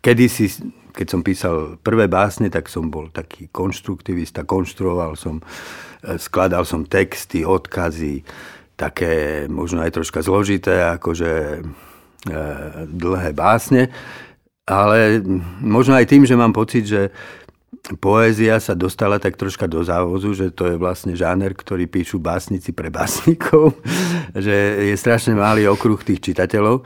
kedysi 0.01 0.73
keď 0.97 1.07
som 1.13 1.21
písal 1.21 1.77
prvé 1.85 2.09
básne, 2.09 2.49
tak 2.49 2.65
som 2.65 2.89
bol 2.89 3.13
taký 3.13 3.53
konštruktivista, 3.53 4.49
konštruoval 4.49 5.13
som, 5.13 5.37
e, 6.01 6.17
skladal 6.17 6.65
som 6.65 6.81
texty, 6.89 7.45
odkazy, 7.45 8.25
také 8.73 9.45
možno 9.45 9.85
aj 9.85 9.93
troška 9.93 10.25
zložité, 10.25 10.89
akože 10.97 11.31
e, 11.53 11.61
dlhé 12.89 13.37
básne, 13.37 13.93
ale 14.65 15.21
možno 15.61 15.93
aj 15.93 16.09
tým, 16.09 16.25
že 16.25 16.33
mám 16.33 16.57
pocit, 16.57 16.89
že 16.89 17.13
poézia 18.01 18.57
sa 18.57 18.73
dostala 18.73 19.21
tak 19.21 19.37
troška 19.37 19.69
do 19.69 19.85
závozu, 19.85 20.33
že 20.33 20.49
to 20.49 20.65
je 20.65 20.81
vlastne 20.81 21.13
žáner, 21.13 21.53
ktorý 21.53 21.85
píšu 21.85 22.17
básnici 22.17 22.73
pre 22.73 22.89
básnikov, 22.89 23.77
že 24.33 24.89
je 24.89 24.95
strašne 24.97 25.37
malý 25.37 25.69
okruh 25.69 26.01
tých 26.01 26.33
čitateľov 26.33 26.81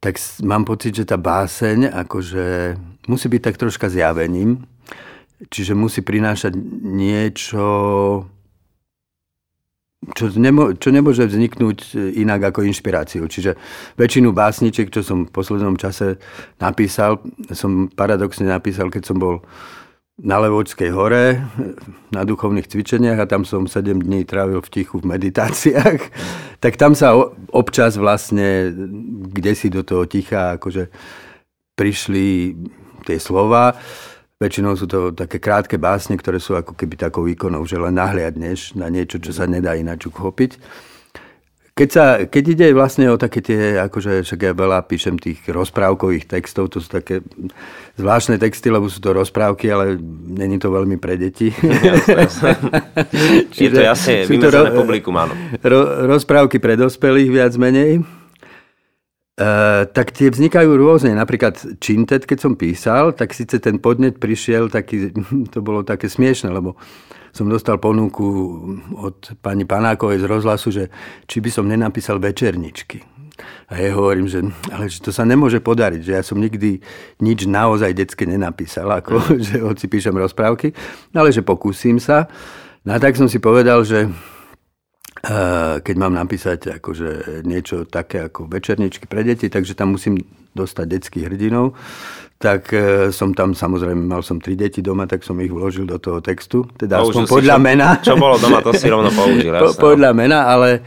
tak 0.00 0.16
mám 0.40 0.64
pocit, 0.64 0.96
že 0.96 1.04
tá 1.04 1.20
báseň 1.20 1.92
akože 1.92 2.46
musí 3.10 3.26
byť 3.26 3.42
tak 3.42 3.56
troška 3.58 3.90
zjavením, 3.90 4.62
čiže 5.50 5.74
musí 5.74 6.06
prinášať 6.06 6.54
niečo, 6.86 7.66
čo, 10.14 10.24
nemo, 10.38 10.72
čo 10.78 10.94
nemôže 10.94 11.26
vzniknúť 11.26 11.98
inak 12.14 12.54
ako 12.54 12.64
inšpiráciu. 12.70 13.26
Čiže 13.26 13.58
väčšinu 13.98 14.30
básničiek, 14.30 14.88
čo 14.88 15.02
som 15.02 15.26
v 15.26 15.34
poslednom 15.34 15.74
čase 15.74 16.22
napísal, 16.62 17.18
som 17.50 17.90
paradoxne 17.90 18.46
napísal, 18.48 18.88
keď 18.88 19.02
som 19.10 19.18
bol 19.18 19.42
na 20.20 20.36
Levočskej 20.36 20.92
hore 20.92 21.40
na 22.12 22.22
duchovných 22.28 22.68
cvičeniach 22.68 23.24
a 23.24 23.30
tam 23.30 23.48
som 23.48 23.64
7 23.64 24.04
dní 24.04 24.28
trávil 24.28 24.60
v 24.60 24.68
tichu 24.68 25.00
v 25.00 25.08
meditáciách, 25.16 26.00
tak 26.64 26.76
tam 26.76 26.92
sa 26.92 27.16
občas 27.50 27.96
vlastne, 27.96 28.72
kde 29.32 29.52
si 29.56 29.72
do 29.72 29.80
toho 29.80 30.04
ticha, 30.04 30.60
akože 30.60 30.92
prišli 31.72 32.52
tie 33.04 33.18
slova. 33.18 33.76
Väčšinou 34.40 34.72
sú 34.72 34.88
to 34.88 35.12
také 35.12 35.36
krátke 35.36 35.76
básne, 35.76 36.16
ktoré 36.16 36.40
sú 36.40 36.56
ako 36.56 36.72
keby 36.72 36.96
takou 36.96 37.28
ikonou, 37.28 37.60
že 37.68 37.76
len 37.76 38.00
nahliadneš 38.00 38.72
na 38.72 38.88
niečo, 38.88 39.20
čo 39.20 39.36
sa 39.36 39.44
nedá 39.44 39.76
ináč 39.76 40.08
uchopiť. 40.08 40.56
Keď, 41.80 41.88
sa, 41.88 42.28
keď 42.28 42.44
ide 42.52 42.66
vlastne 42.76 43.08
o 43.08 43.16
také 43.16 43.40
tie, 43.40 43.80
akože 43.80 44.20
však 44.20 44.40
ja 44.42 44.52
veľa 44.52 44.84
píšem 44.84 45.16
tých 45.16 45.40
rozprávkových 45.48 46.28
textov, 46.28 46.68
to 46.68 46.76
sú 46.76 46.92
také 46.92 47.24
zvláštne 47.96 48.36
texty, 48.36 48.68
lebo 48.68 48.84
sú 48.92 49.00
to 49.00 49.16
rozprávky, 49.16 49.72
ale 49.72 49.96
není 50.28 50.60
to 50.60 50.68
veľmi 50.68 51.00
pre 51.00 51.16
deti. 51.16 51.48
Je 53.56 53.70
to 53.72 53.80
jasne 53.80 54.28
vymedzené 54.28 54.76
publikum, 54.76 55.16
áno. 55.16 55.32
Ro, 55.64 56.04
rozprávky 56.04 56.60
pre 56.60 56.76
dospelých 56.76 57.32
viac 57.32 57.56
menej. 57.56 58.19
Uh, 59.40 59.88
tak 59.88 60.12
tie 60.12 60.28
vznikajú 60.28 60.76
rôzne. 60.76 61.16
Napríklad 61.16 61.80
Čintet, 61.80 62.28
keď 62.28 62.38
som 62.44 62.52
písal, 62.60 63.16
tak 63.16 63.32
síce 63.32 63.56
ten 63.56 63.80
podnet 63.80 64.20
prišiel 64.20 64.68
taký, 64.68 65.16
to 65.54 65.64
bolo 65.64 65.80
také 65.80 66.12
smiešne, 66.12 66.52
lebo 66.52 66.76
som 67.32 67.48
dostal 67.48 67.80
ponuku 67.80 68.26
od 69.00 69.16
pani 69.40 69.64
Panákovej 69.64 70.20
z 70.20 70.28
rozhlasu, 70.28 70.68
že 70.68 70.84
či 71.24 71.40
by 71.40 71.48
som 71.48 71.64
nenapísal 71.64 72.20
večerničky. 72.20 73.00
A 73.70 73.80
ja 73.80 73.96
hovorím, 73.96 74.28
že, 74.28 74.44
ale 74.68 74.92
že 74.92 75.00
to 75.00 75.14
sa 75.14 75.24
nemôže 75.24 75.62
podariť, 75.62 76.02
že 76.04 76.12
ja 76.12 76.22
som 76.26 76.36
nikdy 76.36 76.82
nič 77.24 77.48
naozaj 77.48 77.96
detské 77.96 78.28
nenapísal, 78.28 78.90
ako, 78.92 79.22
mm. 79.22 79.40
že 79.46 79.56
hoci 79.64 79.86
píšem 79.88 80.12
rozprávky, 80.12 80.74
ale 81.14 81.32
že 81.32 81.40
pokúsim 81.40 81.96
sa. 81.96 82.28
No 82.84 82.96
a 82.96 82.98
tak 83.00 83.16
som 83.16 83.28
si 83.28 83.40
povedal, 83.40 83.84
že 83.86 84.04
eh, 84.04 84.10
keď 85.84 85.96
mám 86.00 86.16
napísať 86.16 86.80
akože 86.80 87.42
niečo 87.44 87.84
také 87.84 88.24
ako 88.24 88.48
večerničky 88.48 89.04
pre 89.04 89.20
deti, 89.20 89.52
takže 89.52 89.76
tam 89.76 89.92
musím 89.94 90.16
dostať 90.56 90.86
detských 90.88 91.26
hrdinov, 91.28 91.76
tak 92.40 92.72
e, 92.72 93.12
som 93.12 93.36
tam 93.36 93.52
samozrejme, 93.52 94.00
mal 94.00 94.24
som 94.24 94.40
tri 94.40 94.56
deti 94.56 94.80
doma, 94.80 95.04
tak 95.04 95.20
som 95.20 95.36
ich 95.44 95.52
vložil 95.52 95.84
do 95.84 96.00
toho 96.00 96.24
textu. 96.24 96.64
Teda 96.72 97.04
aspoň 97.04 97.28
podľa 97.28 97.56
čo, 97.60 97.62
mena. 97.62 97.88
Čo 98.00 98.14
bolo 98.16 98.40
doma, 98.40 98.64
to 98.64 98.72
si 98.72 98.88
rovno 98.88 99.12
použil. 99.12 99.52
Po, 99.60 99.92
podľa 99.92 100.16
mena, 100.16 100.48
ale 100.48 100.80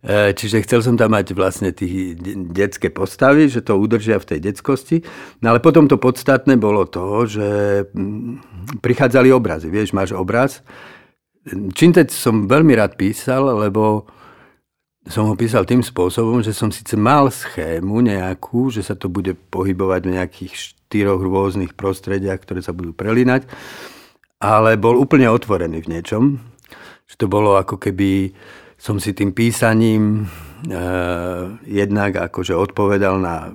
e, 0.00 0.32
čiže 0.32 0.64
chcel 0.64 0.80
som 0.80 0.96
tam 0.96 1.12
mať 1.12 1.36
vlastne 1.36 1.76
tie 1.76 2.16
detské 2.48 2.88
postavy, 2.88 3.52
že 3.52 3.60
to 3.60 3.76
udržia 3.76 4.16
v 4.16 4.32
tej 4.32 4.38
detskosti. 4.48 5.04
No 5.44 5.52
ale 5.52 5.60
potom 5.60 5.84
to 5.84 6.00
podstatné 6.00 6.56
bolo 6.56 6.88
to, 6.88 7.28
že 7.28 7.48
mm, 7.92 8.80
prichádzali 8.80 9.28
obrazy. 9.28 9.68
Vieš, 9.68 9.92
máš 9.92 10.16
obraz. 10.16 10.64
Čintec 11.48 12.08
som 12.08 12.48
veľmi 12.48 12.72
rád 12.72 12.96
písal, 12.96 13.44
lebo 13.60 14.08
som 15.04 15.28
ho 15.28 15.36
písal 15.36 15.68
tým 15.68 15.84
spôsobom, 15.84 16.40
že 16.40 16.56
som 16.56 16.72
síce 16.72 16.96
mal 16.96 17.28
schému 17.28 18.00
nejakú, 18.00 18.72
že 18.72 18.80
sa 18.80 18.96
to 18.96 19.12
bude 19.12 19.36
pohybovať 19.52 20.00
v 20.08 20.14
nejakých 20.16 20.52
štyroch 20.56 21.20
rôznych 21.20 21.76
prostrediach, 21.76 22.40
ktoré 22.40 22.64
sa 22.64 22.72
budú 22.72 22.96
prelinať, 22.96 23.44
ale 24.40 24.80
bol 24.80 24.96
úplne 24.96 25.28
otvorený 25.28 25.84
v 25.84 25.90
niečom. 25.92 26.40
Že 27.04 27.14
to 27.20 27.26
bolo 27.28 27.60
ako 27.60 27.76
keby 27.76 28.32
som 28.80 28.96
si 28.96 29.12
tým 29.12 29.36
písaním 29.36 30.24
e, 30.64 30.76
jednak 31.68 32.32
akože 32.32 32.56
odpovedal 32.56 33.20
na 33.20 33.52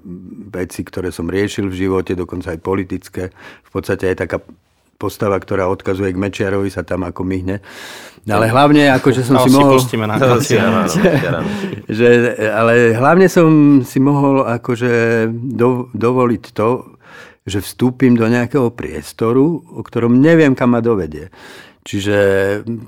veci, 0.53 0.85
ktoré 0.85 1.09
som 1.09 1.25
riešil 1.25 1.69
v 1.69 1.79
živote, 1.85 2.13
dokonca 2.13 2.53
aj 2.53 2.59
politické. 2.61 3.23
V 3.65 3.69
podstate 3.73 4.13
aj 4.13 4.25
taká 4.25 4.37
postava, 4.99 5.39
ktorá 5.39 5.71
odkazuje 5.71 6.11
k 6.11 6.19
Mečiarovi, 6.19 6.67
sa 6.67 6.83
tam 6.83 7.07
ako 7.07 7.23
myhne. 7.23 7.63
Ale 8.27 8.51
hlavne, 8.51 8.91
akože 8.99 9.23
som 9.23 9.39
no, 9.39 9.47
si, 9.47 9.49
si 9.49 9.55
mohol... 9.55 9.79
na 10.05 10.15
konci, 10.19 10.59
že, 11.87 12.07
ale 12.51 12.93
hlavne 12.93 13.31
som 13.31 13.79
si 13.81 13.97
mohol 14.03 14.43
akože 14.43 15.25
do, 15.31 15.87
dovoliť 15.95 16.43
to, 16.51 16.99
že 17.47 17.63
vstúpim 17.63 18.13
do 18.13 18.27
nejakého 18.27 18.69
priestoru, 18.75 19.63
o 19.63 19.81
ktorom 19.81 20.19
neviem, 20.19 20.53
kam 20.53 20.75
ma 20.75 20.83
dovedie. 20.83 21.31
Čiže 21.81 22.17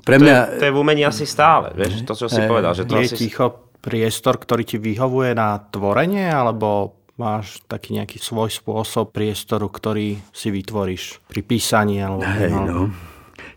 pre 0.04 0.20
mňa... 0.20 0.36
To 0.36 0.52
je, 0.54 0.60
to 0.62 0.66
je 0.68 0.74
v 0.76 0.78
umení 0.78 1.02
asi 1.02 1.24
stále, 1.26 1.74
vieš, 1.74 2.06
to, 2.06 2.14
čo 2.14 2.30
si 2.30 2.38
e, 2.38 2.46
povedal. 2.46 2.76
Že 2.76 2.84
to 2.86 2.94
je 3.02 3.08
asi... 3.08 3.16
ticho 3.18 3.46
priestor, 3.82 4.38
ktorý 4.38 4.62
ti 4.62 4.78
vyhovuje 4.78 5.34
na 5.34 5.58
tvorenie, 5.58 6.30
alebo 6.30 7.01
máš 7.16 7.60
taký 7.68 8.00
nejaký 8.00 8.18
svoj 8.18 8.50
spôsob 8.52 9.12
priestoru, 9.12 9.68
ktorý 9.68 10.20
si 10.32 10.48
vytvoríš 10.48 11.20
pri 11.28 11.40
písaní? 11.44 12.00
Alebo, 12.00 12.24
Hej, 12.24 12.52
no. 12.52 12.88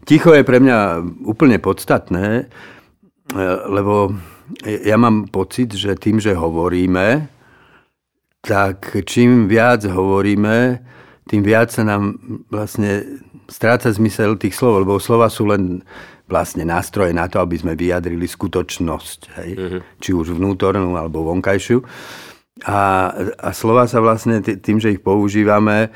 Ticho 0.05 0.35
je 0.35 0.45
pre 0.45 0.61
mňa 0.61 1.01
úplne 1.25 1.57
podstatné, 1.57 2.45
e, 3.33 3.43
lebo 3.69 4.13
ja 4.65 4.97
mám 5.01 5.25
pocit, 5.31 5.73
že 5.73 5.97
tým, 5.97 6.21
že 6.21 6.37
hovoríme, 6.37 7.25
tak 8.45 8.93
čím 9.09 9.49
viac 9.49 9.81
hovoríme, 9.89 10.77
tým 11.25 11.41
viac 11.41 11.73
sa 11.73 11.81
nám 11.81 12.21
vlastne 12.53 13.01
stráca 13.49 13.89
zmysel 13.89 14.37
tých 14.37 14.53
slov, 14.53 14.85
lebo 14.85 15.01
slova 15.01 15.33
sú 15.33 15.49
len 15.49 15.81
vlastne 16.29 16.65
nástroje 16.65 17.13
na 17.13 17.29
to, 17.29 17.41
aby 17.41 17.57
sme 17.57 17.73
vyjadrili 17.77 18.25
skutočnosť. 18.25 19.19
Hej? 19.41 19.49
Uh-huh. 19.57 19.81
Či 20.01 20.09
už 20.13 20.37
vnútornú 20.37 20.97
alebo 20.97 21.25
vonkajšiu. 21.25 21.81
A, 22.63 23.11
a 23.35 23.49
slova 23.51 23.83
sa 23.83 23.99
vlastne 23.99 24.39
tým, 24.39 24.79
že 24.79 24.95
ich 24.95 25.03
používame, 25.03 25.91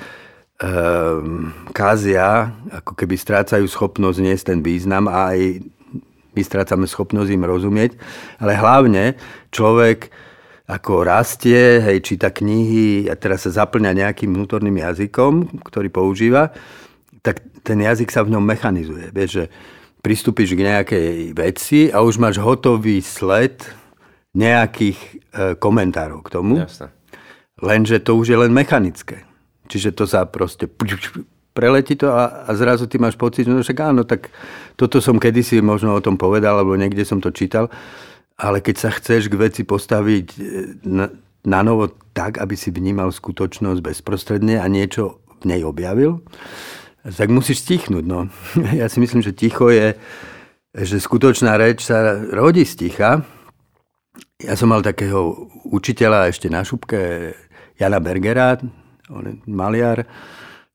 um, 0.59 1.55
kázia, 1.71 2.51
ako 2.75 2.99
keby 2.99 3.15
strácajú 3.15 3.63
schopnosť 3.63 4.19
niesť 4.19 4.43
ten 4.51 4.59
význam 4.59 5.07
a 5.07 5.31
aj 5.31 5.63
my 6.35 6.41
strácame 6.43 6.83
schopnosť 6.83 7.31
im 7.31 7.47
rozumieť. 7.47 7.95
Ale 8.43 8.59
hlavne 8.59 9.15
človek 9.55 10.11
ako 10.69 11.01
rastie, 11.01 11.81
hej, 11.81 12.05
číta 12.05 12.29
knihy 12.29 13.09
a 13.09 13.17
teraz 13.17 13.49
sa 13.49 13.65
zaplňa 13.65 14.05
nejakým 14.05 14.29
vnútorným 14.29 14.77
jazykom, 14.77 15.65
ktorý 15.65 15.89
používa, 15.89 16.53
tak 17.25 17.41
ten 17.65 17.81
jazyk 17.81 18.13
sa 18.13 18.21
v 18.21 18.37
ňom 18.37 18.43
mechanizuje. 18.45 19.09
Vieš, 19.09 19.29
že 19.33 19.45
pristúpiš 20.05 20.53
k 20.53 20.61
nejakej 20.69 21.33
veci 21.33 21.89
a 21.89 22.05
už 22.05 22.21
máš 22.21 22.37
hotový 22.37 23.01
sled 23.01 23.65
nejakých 24.37 24.99
e, 24.99 25.09
komentárov 25.57 26.21
k 26.21 26.29
tomu. 26.29 26.61
Jasne. 26.61 26.93
Lenže 27.59 27.99
to 27.99 28.15
už 28.15 28.31
je 28.33 28.37
len 28.37 28.53
mechanické. 28.53 29.25
Čiže 29.69 29.93
to 29.93 30.05
sa 30.09 30.25
proste 30.25 30.65
preletí 31.53 31.99
to 31.99 32.13
a, 32.13 32.47
a 32.47 32.49
zrazu 32.55 32.87
ty 32.87 32.97
máš 33.01 33.19
pocit, 33.19 33.45
že 33.45 33.51
no 33.51 33.59
však 33.59 33.79
áno, 33.83 34.01
tak 34.07 34.31
toto 34.79 35.03
som 35.03 35.19
kedysi 35.19 35.59
možno 35.59 35.97
o 35.97 36.01
tom 36.01 36.15
povedal, 36.15 36.55
alebo 36.55 36.79
niekde 36.79 37.03
som 37.03 37.19
to 37.19 37.33
čítal, 37.35 37.67
ale 38.39 38.63
keď 38.63 38.75
sa 38.79 38.89
chceš 38.95 39.27
k 39.27 39.35
veci 39.35 39.61
postaviť 39.67 40.27
e, 40.33 40.39
na, 40.87 41.05
na 41.43 41.59
novo 41.65 41.91
tak, 42.15 42.39
aby 42.39 42.55
si 42.55 42.71
vnímal 42.71 43.11
skutočnosť 43.11 43.79
bezprostredne 43.83 44.61
a 44.61 44.65
niečo 44.71 45.19
v 45.43 45.55
nej 45.55 45.61
objavil, 45.63 46.23
tak 47.03 47.31
musíš 47.31 47.63
stichnúť. 47.63 48.05
No. 48.05 48.31
Ja 48.79 48.87
si 48.87 48.99
myslím, 49.03 49.23
že 49.23 49.35
ticho 49.35 49.67
je, 49.71 49.95
že 50.75 50.97
skutočná 51.01 51.57
reč 51.57 51.87
sa 51.87 52.15
rodí 52.31 52.63
z 52.63 52.87
ticha. 52.87 53.25
Ja 54.39 54.55
som 54.55 54.71
mal 54.71 54.79
takého 54.79 55.51
učiteľa 55.67 56.31
ešte 56.31 56.47
na 56.47 56.63
šupke, 56.63 57.35
Jana 57.75 57.99
Bergera, 57.99 58.55
on 59.11 59.27
je 59.27 59.35
maliar, 59.51 60.07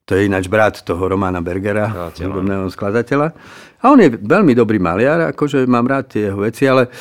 to 0.05 0.21
je 0.21 0.29
ináč 0.29 0.53
brat 0.53 0.85
toho 0.85 1.01
Romana 1.09 1.41
Bergera, 1.41 2.13
hudobného 2.13 2.69
skladateľa. 2.69 3.33
A 3.81 3.89
on 3.89 4.05
je 4.05 4.13
veľmi 4.21 4.53
dobrý 4.53 4.77
maliar, 4.77 5.33
akože 5.33 5.65
mám 5.65 5.89
rád 5.89 6.13
tie 6.13 6.29
jeho 6.29 6.45
veci, 6.45 6.69
ale 6.69 6.93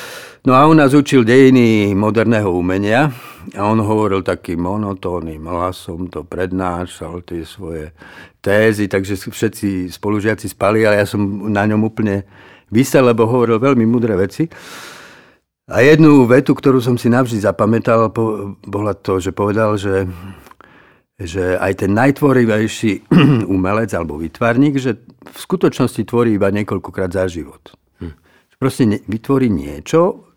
no 0.47 0.55
a 0.55 0.63
on 0.63 0.79
nás 0.79 0.95
učil 0.95 1.27
dejiny 1.27 1.91
moderného 1.99 2.55
umenia 2.55 3.11
a 3.59 3.67
on 3.67 3.83
hovoril 3.83 4.23
takým 4.23 4.63
monotónnym 4.63 5.43
hlasom, 5.43 6.07
to 6.07 6.23
prednášal 6.23 7.27
tie 7.27 7.43
svoje 7.43 7.91
tézy, 8.39 8.87
takže 8.87 9.19
všetci 9.19 9.91
spolužiaci 9.91 10.47
spali, 10.47 10.87
ale 10.87 11.03
ja 11.03 11.07
som 11.11 11.19
na 11.51 11.67
ňom 11.67 11.91
úplne 11.91 12.23
vysel, 12.71 13.03
lebo 13.11 13.27
hovoril 13.27 13.59
veľmi 13.59 13.83
mudré 13.83 14.15
veci. 14.15 14.47
A 15.71 15.79
jednu 15.79 16.27
vetu, 16.27 16.51
ktorú 16.51 16.83
som 16.83 16.99
si 16.99 17.07
navždy 17.07 17.39
zapamätal, 17.39 18.11
bola 18.67 18.91
to, 18.91 19.23
že 19.23 19.31
povedal, 19.31 19.79
že 19.79 20.07
že 21.23 21.55
aj 21.61 21.85
ten 21.85 21.91
najtvorivejší 21.93 23.07
umelec 23.55 23.93
alebo 23.93 24.17
vytvarník, 24.17 24.81
že 24.81 24.97
v 25.23 25.37
skutočnosti 25.37 26.01
tvorí 26.09 26.35
iba 26.35 26.49
niekoľkokrát 26.49 27.13
za 27.13 27.29
život. 27.29 27.61
Hm. 28.01 28.13
Proste 28.57 28.83
vytvorí 29.05 29.47
niečo 29.47 30.33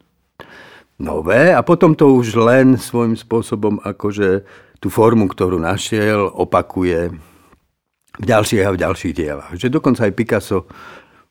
nové 1.01 1.53
a 1.53 1.61
potom 1.65 1.97
to 1.97 2.13
už 2.13 2.37
len 2.37 2.77
svojím 2.77 3.17
spôsobom 3.17 3.81
akože 3.85 4.45
tú 4.81 4.89
formu, 4.93 5.29
ktorú 5.29 5.57
našiel, 5.57 6.29
opakuje 6.29 7.13
v 8.17 8.25
ďalších 8.25 8.65
a 8.65 8.73
v 8.73 8.81
ďalších 8.81 9.13
dielach. 9.17 9.53
Že 9.57 9.81
dokonca 9.81 10.09
aj 10.09 10.17
Picasso 10.17 10.69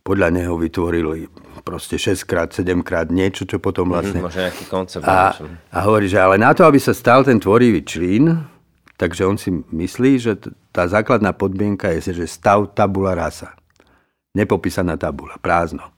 podľa 0.06 0.30
neho 0.30 0.54
vytvorili 0.54 1.26
proste 1.66 1.98
6 1.98 2.30
krát, 2.30 2.54
7 2.54 2.86
krát 2.86 3.10
niečo, 3.10 3.50
čo 3.50 3.58
potom 3.58 3.90
mhm, 3.90 3.92
vlastne... 3.92 4.20
Mm, 4.22 4.26
možno 4.30 4.42
nejaký 4.46 4.66
koncept. 4.70 5.04
A, 5.04 5.34
a 5.74 5.78
hovorí, 5.82 6.06
že 6.06 6.22
ale 6.22 6.38
na 6.38 6.54
to, 6.54 6.62
aby 6.62 6.78
sa 6.78 6.94
stal 6.94 7.26
ten 7.26 7.42
tvorivý 7.42 7.82
člín, 7.82 8.46
Takže 8.96 9.28
on 9.28 9.36
si 9.36 9.52
myslí, 9.52 10.12
že 10.24 10.40
tá 10.72 10.88
základná 10.88 11.36
podmienka 11.36 11.92
je, 12.00 12.16
že 12.16 12.32
stav 12.32 12.72
tabula 12.72 13.12
rasa. 13.12 13.52
Nepopísaná 14.36 14.96
tabula, 14.96 15.36
prázdno. 15.40 15.95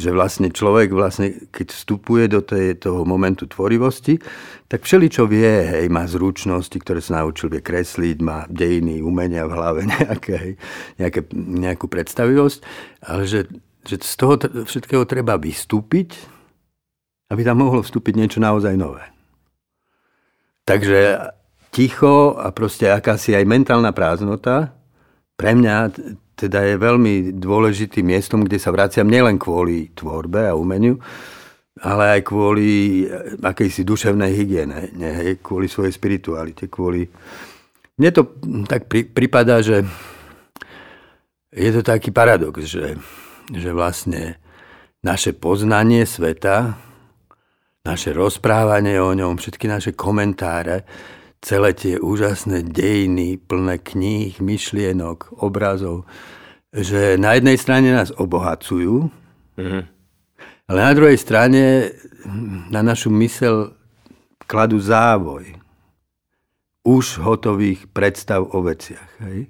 Že 0.00 0.16
vlastne 0.16 0.48
človek, 0.48 0.88
vlastne, 0.96 1.44
keď 1.52 1.76
vstupuje 1.76 2.24
do 2.32 2.40
tej, 2.40 2.80
toho 2.80 3.04
momentu 3.04 3.44
tvorivosti, 3.44 4.16
tak 4.64 4.88
všeličo 4.88 5.28
vie, 5.28 5.44
hej, 5.44 5.86
má 5.92 6.08
zručnosti, 6.08 6.72
ktoré 6.72 7.04
sa 7.04 7.20
naučil, 7.20 7.52
vie 7.52 7.60
kresliť, 7.60 8.16
má 8.24 8.48
dejiny, 8.48 9.04
umenia 9.04 9.44
v 9.44 9.52
hlave, 9.52 9.80
nejaké, 10.00 10.56
nejaké, 10.96 11.20
nejakú 11.36 11.84
predstavivosť, 11.84 12.58
ale 13.04 13.28
že, 13.28 13.44
že 13.84 14.00
z 14.00 14.14
toho 14.16 14.40
všetkého 14.64 15.04
treba 15.04 15.36
vystúpiť, 15.36 16.16
aby 17.28 17.44
tam 17.44 17.60
mohlo 17.60 17.84
vstúpiť 17.84 18.14
niečo 18.16 18.40
naozaj 18.40 18.74
nové. 18.80 19.04
Takže 20.64 21.30
ticho 21.70 22.34
a 22.38 22.50
proste 22.50 22.90
akási 22.90 23.34
aj 23.36 23.44
mentálna 23.46 23.94
prázdnota 23.94 24.74
pre 25.38 25.54
mňa 25.56 25.74
teda 26.40 26.64
je 26.64 26.80
veľmi 26.80 27.36
dôležitým 27.36 28.08
miestom, 28.08 28.48
kde 28.48 28.56
sa 28.56 28.72
vraciam 28.72 29.04
nielen 29.04 29.36
kvôli 29.36 29.92
tvorbe 29.92 30.48
a 30.48 30.56
umeniu, 30.56 30.96
ale 31.84 32.16
aj 32.16 32.20
kvôli 32.24 33.04
akejsi 33.44 33.84
duševnej 33.84 34.32
hygiene, 34.32 34.88
nie, 34.96 35.36
kvôli 35.44 35.68
svojej 35.68 35.92
spiritualite, 35.92 36.72
kvôli... 36.72 37.04
Mne 38.00 38.10
to 38.16 38.22
tak 38.64 38.88
pri, 38.88 39.04
pripadá, 39.04 39.60
že 39.60 39.84
je 41.52 41.70
to 41.76 41.84
taký 41.84 42.08
paradox, 42.08 42.64
že, 42.64 42.96
že 43.52 43.70
vlastne 43.76 44.40
naše 45.04 45.36
poznanie 45.36 46.08
sveta, 46.08 46.80
naše 47.84 48.16
rozprávanie 48.16 48.96
o 49.00 49.12
ňom, 49.12 49.36
všetky 49.36 49.68
naše 49.68 49.92
komentáre, 49.92 50.84
celé 51.40 51.72
tie 51.72 51.96
úžasné 51.96 52.68
dejiny, 52.68 53.40
plné 53.40 53.80
kníh, 53.80 54.36
myšlienok, 54.40 55.40
obrazov, 55.40 56.04
že 56.70 57.16
na 57.16 57.34
jednej 57.34 57.56
strane 57.58 57.88
nás 57.90 58.12
obohacujú, 58.14 59.08
mm-hmm. 59.56 59.82
ale 60.70 60.78
na 60.78 60.92
druhej 60.94 61.18
strane 61.18 61.90
na 62.70 62.84
našu 62.84 63.10
mysel 63.18 63.74
kladú 64.44 64.78
závoj 64.78 65.56
už 66.84 67.20
hotových 67.24 67.88
predstav 67.90 68.44
o 68.44 68.60
veciach. 68.60 69.10
Hej? 69.24 69.48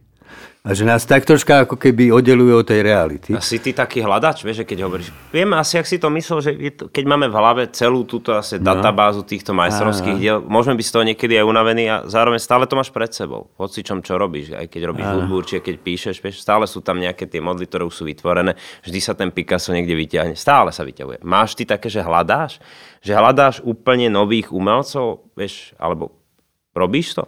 A 0.61 0.77
že 0.77 0.85
nás 0.85 1.09
tak 1.09 1.25
troška 1.25 1.65
ako 1.65 1.81
keby 1.81 2.13
oddeluje 2.13 2.53
od 2.53 2.69
tej 2.69 2.85
reality. 2.85 3.33
A 3.33 3.41
si 3.41 3.57
ty 3.57 3.73
taký 3.73 4.05
hľadač, 4.05 4.45
vieš, 4.45 4.61
že 4.61 4.69
keď 4.69 4.85
hovoríš. 4.85 5.09
Viem 5.33 5.57
asi, 5.57 5.81
ak 5.81 5.89
si 5.89 5.97
to 5.97 6.13
myslel, 6.13 6.45
že 6.45 6.53
to, 6.77 6.93
keď 6.93 7.05
máme 7.09 7.33
v 7.33 7.35
hlave 7.41 7.63
celú 7.73 8.05
túto 8.05 8.37
asi 8.37 8.61
no. 8.61 8.69
databázu 8.69 9.25
týchto 9.25 9.57
majstrovských 9.57 10.21
diel, 10.21 10.45
môžeme 10.45 10.77
byť 10.77 10.85
z 10.85 10.93
toho 10.93 11.05
niekedy 11.09 11.41
aj 11.41 11.49
unavení 11.49 11.85
a 11.89 12.05
zároveň 12.05 12.37
stále 12.45 12.69
to 12.69 12.77
máš 12.77 12.93
pred 12.93 13.09
sebou. 13.09 13.49
Hoci 13.57 13.81
čom, 13.81 14.05
čo 14.05 14.21
robíš, 14.21 14.53
aj 14.53 14.69
keď 14.69 14.83
robíš 14.85 15.09
hudbu, 15.09 15.33
určite 15.33 15.65
keď 15.65 15.77
píšeš, 15.81 16.21
vieš, 16.21 16.45
stále 16.45 16.69
sú 16.69 16.85
tam 16.85 17.01
nejaké 17.01 17.25
tie 17.25 17.41
modly, 17.41 17.65
ktoré 17.65 17.89
už 17.89 17.97
sú 17.97 18.05
vytvorené. 18.05 18.53
Vždy 18.85 19.01
sa 19.01 19.17
ten 19.17 19.33
Picasso 19.33 19.73
niekde 19.73 19.97
vyťahne. 19.97 20.37
Stále 20.37 20.77
sa 20.77 20.85
vyťahuje. 20.85 21.25
Máš 21.25 21.57
ty 21.57 21.65
také, 21.65 21.89
že 21.89 22.05
hľadáš? 22.05 22.61
Že 23.01 23.17
hľadáš 23.17 23.57
úplne 23.65 24.13
nových 24.13 24.53
umelcov, 24.53 25.25
vieš, 25.33 25.73
alebo 25.81 26.13
robíš 26.77 27.17
to? 27.17 27.25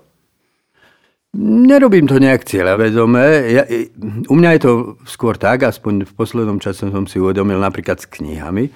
Nerobím 1.32 2.04
to 2.04 2.20
nejak 2.20 2.44
cieľavedome. 2.44 3.24
Ja, 3.48 3.64
u 4.28 4.34
mňa 4.36 4.50
je 4.52 4.60
to 4.60 4.72
skôr 5.08 5.40
tak, 5.40 5.64
aspoň 5.64 6.04
v 6.04 6.12
poslednom 6.12 6.60
čase 6.60 6.84
som 6.92 7.08
si 7.08 7.16
uvedomil 7.16 7.56
napríklad 7.56 8.04
s 8.04 8.04
knihami, 8.04 8.68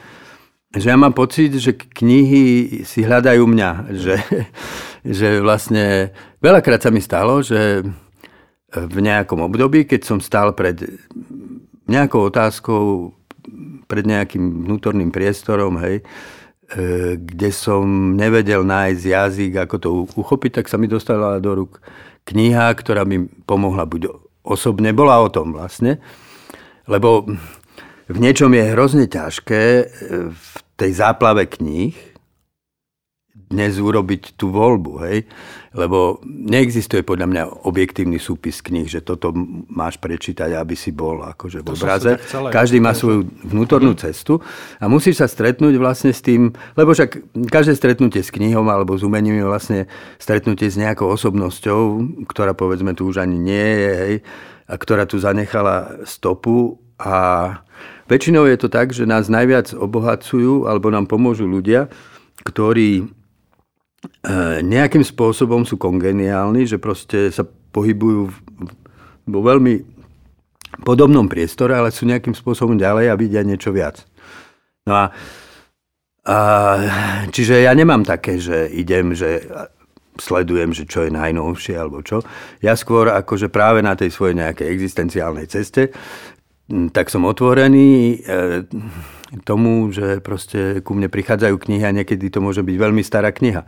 že 0.73 0.89
ja 0.89 0.97
mám 0.97 1.13
pocit, 1.13 1.53
že 1.53 1.77
knihy 1.77 2.81
si 2.89 3.05
hľadajú 3.05 3.45
mňa. 3.45 3.71
Že, 3.93 4.15
že 5.21 5.29
vlastne 5.45 6.17
veľakrát 6.41 6.81
sa 6.81 6.89
mi 6.89 7.05
stalo, 7.05 7.45
že 7.45 7.85
v 8.73 8.99
nejakom 9.05 9.45
období, 9.45 9.85
keď 9.85 10.01
som 10.09 10.19
stál 10.25 10.57
pred 10.57 10.81
nejakou 11.85 12.33
otázkou, 12.33 13.13
pred 13.85 14.05
nejakým 14.09 14.65
vnútorným 14.65 15.13
priestorom, 15.13 15.79
hej, 15.85 16.03
e, 16.03 16.05
kde 17.21 17.51
som 17.55 18.17
nevedel 18.17 18.67
nájsť 18.67 19.03
jazyk, 19.07 19.53
ako 19.61 19.77
to 19.79 19.89
uchopiť, 20.19 20.61
tak 20.61 20.67
sa 20.67 20.81
mi 20.81 20.91
dostala 20.91 21.39
do 21.39 21.53
rúk 21.53 21.79
kniha, 22.27 22.75
ktorá 22.75 23.07
mi 23.07 23.31
pomohla 23.47 23.87
buď 23.87 24.11
osobne, 24.43 24.91
bola 24.91 25.23
o 25.23 25.31
tom 25.31 25.55
vlastne, 25.55 26.03
lebo 26.91 27.27
v 28.07 28.17
niečom 28.19 28.51
je 28.55 28.71
hrozne 28.71 29.07
ťažké 29.11 29.63
e, 29.63 29.85
v 30.31 30.51
tej 30.79 30.91
záplave 30.95 31.51
kníh 31.51 31.95
dnes 33.47 33.79
urobiť 33.79 34.35
tú 34.35 34.51
voľbu, 34.51 34.93
hej? 35.07 35.23
Lebo 35.71 36.19
neexistuje 36.27 37.07
podľa 37.07 37.27
mňa 37.31 37.43
objektívny 37.63 38.19
súpis 38.19 38.59
kníh, 38.59 38.91
že 38.91 39.07
toto 39.07 39.31
máš 39.71 40.03
prečítať, 40.03 40.51
aby 40.59 40.75
si 40.75 40.91
bol 40.91 41.23
akože 41.23 41.63
v 41.63 41.69
obraze. 41.71 42.11
Každý 42.51 42.83
má 42.83 42.91
svoju 42.91 43.29
vnútornú 43.47 43.95
cestu 43.95 44.43
a 44.83 44.91
musíš 44.91 45.23
sa 45.23 45.31
stretnúť 45.31 45.79
vlastne 45.79 46.11
s 46.11 46.27
tým, 46.27 46.51
lebo 46.75 46.91
však 46.91 47.39
každé 47.47 47.79
stretnutie 47.79 48.27
s 48.27 48.35
knihou 48.35 48.67
alebo 48.67 48.99
s 48.99 49.07
umením 49.07 49.39
je 49.39 49.47
vlastne 49.47 49.81
stretnutie 50.19 50.67
s 50.67 50.75
nejakou 50.75 51.07
osobnosťou, 51.07 52.03
ktorá 52.27 52.51
povedzme 52.51 52.99
tu 52.99 53.07
už 53.07 53.23
ani 53.23 53.39
nie 53.39 53.69
je, 53.79 53.93
hej, 53.95 54.15
a 54.67 54.75
ktorá 54.75 55.07
tu 55.07 55.23
zanechala 55.23 56.03
stopu 56.03 56.83
a 56.99 57.15
väčšinou 58.11 58.51
je 58.51 58.59
to 58.59 58.67
tak, 58.67 58.91
že 58.91 59.07
nás 59.07 59.31
najviac 59.31 59.71
obohacujú 59.71 60.67
alebo 60.67 60.91
nám 60.91 61.07
pomôžu 61.07 61.47
ľudia, 61.47 61.87
ktorí 62.43 63.07
nejakým 64.63 65.03
spôsobom 65.03 65.67
sú 65.67 65.81
kongeniálni, 65.81 66.69
že 66.69 66.79
proste 66.79 67.33
sa 67.33 67.43
pohybujú 67.47 68.21
vo 69.27 69.41
veľmi 69.43 69.83
podobnom 70.83 71.27
priestore, 71.27 71.75
ale 71.75 71.95
sú 71.95 72.07
nejakým 72.07 72.37
spôsobom 72.37 72.77
ďalej 72.77 73.11
a 73.11 73.19
vidia 73.19 73.43
niečo 73.43 73.73
viac. 73.73 74.05
No 74.87 74.95
a, 74.95 75.05
a 76.27 76.39
čiže 77.31 77.65
ja 77.65 77.73
nemám 77.75 78.07
také, 78.07 78.39
že 78.39 78.71
idem, 78.71 79.17
že 79.17 79.43
sledujem, 80.17 80.73
že 80.73 80.89
čo 80.89 81.05
je 81.05 81.13
najnovšie 81.13 81.75
alebo 81.77 82.01
čo. 82.01 82.25
Ja 82.65 82.73
skôr 82.77 83.13
akože 83.13 83.53
práve 83.53 83.85
na 83.85 83.93
tej 83.93 84.13
svojej 84.13 84.37
nejakej 84.41 84.69
existenciálnej 84.73 85.47
ceste 85.49 85.93
tak 86.67 87.15
som 87.15 87.23
otvorený 87.23 88.19
e, 88.27 88.67
tomu, 89.47 89.91
že 89.95 90.19
proste 90.19 90.83
ku 90.83 90.99
mne 90.99 91.07
prichádzajú 91.07 91.55
knihy 91.59 91.85
a 91.87 91.95
niekedy 91.95 92.27
to 92.27 92.43
môže 92.43 92.63
byť 92.67 92.77
veľmi 92.79 93.03
stará 93.07 93.31
kniha. 93.31 93.63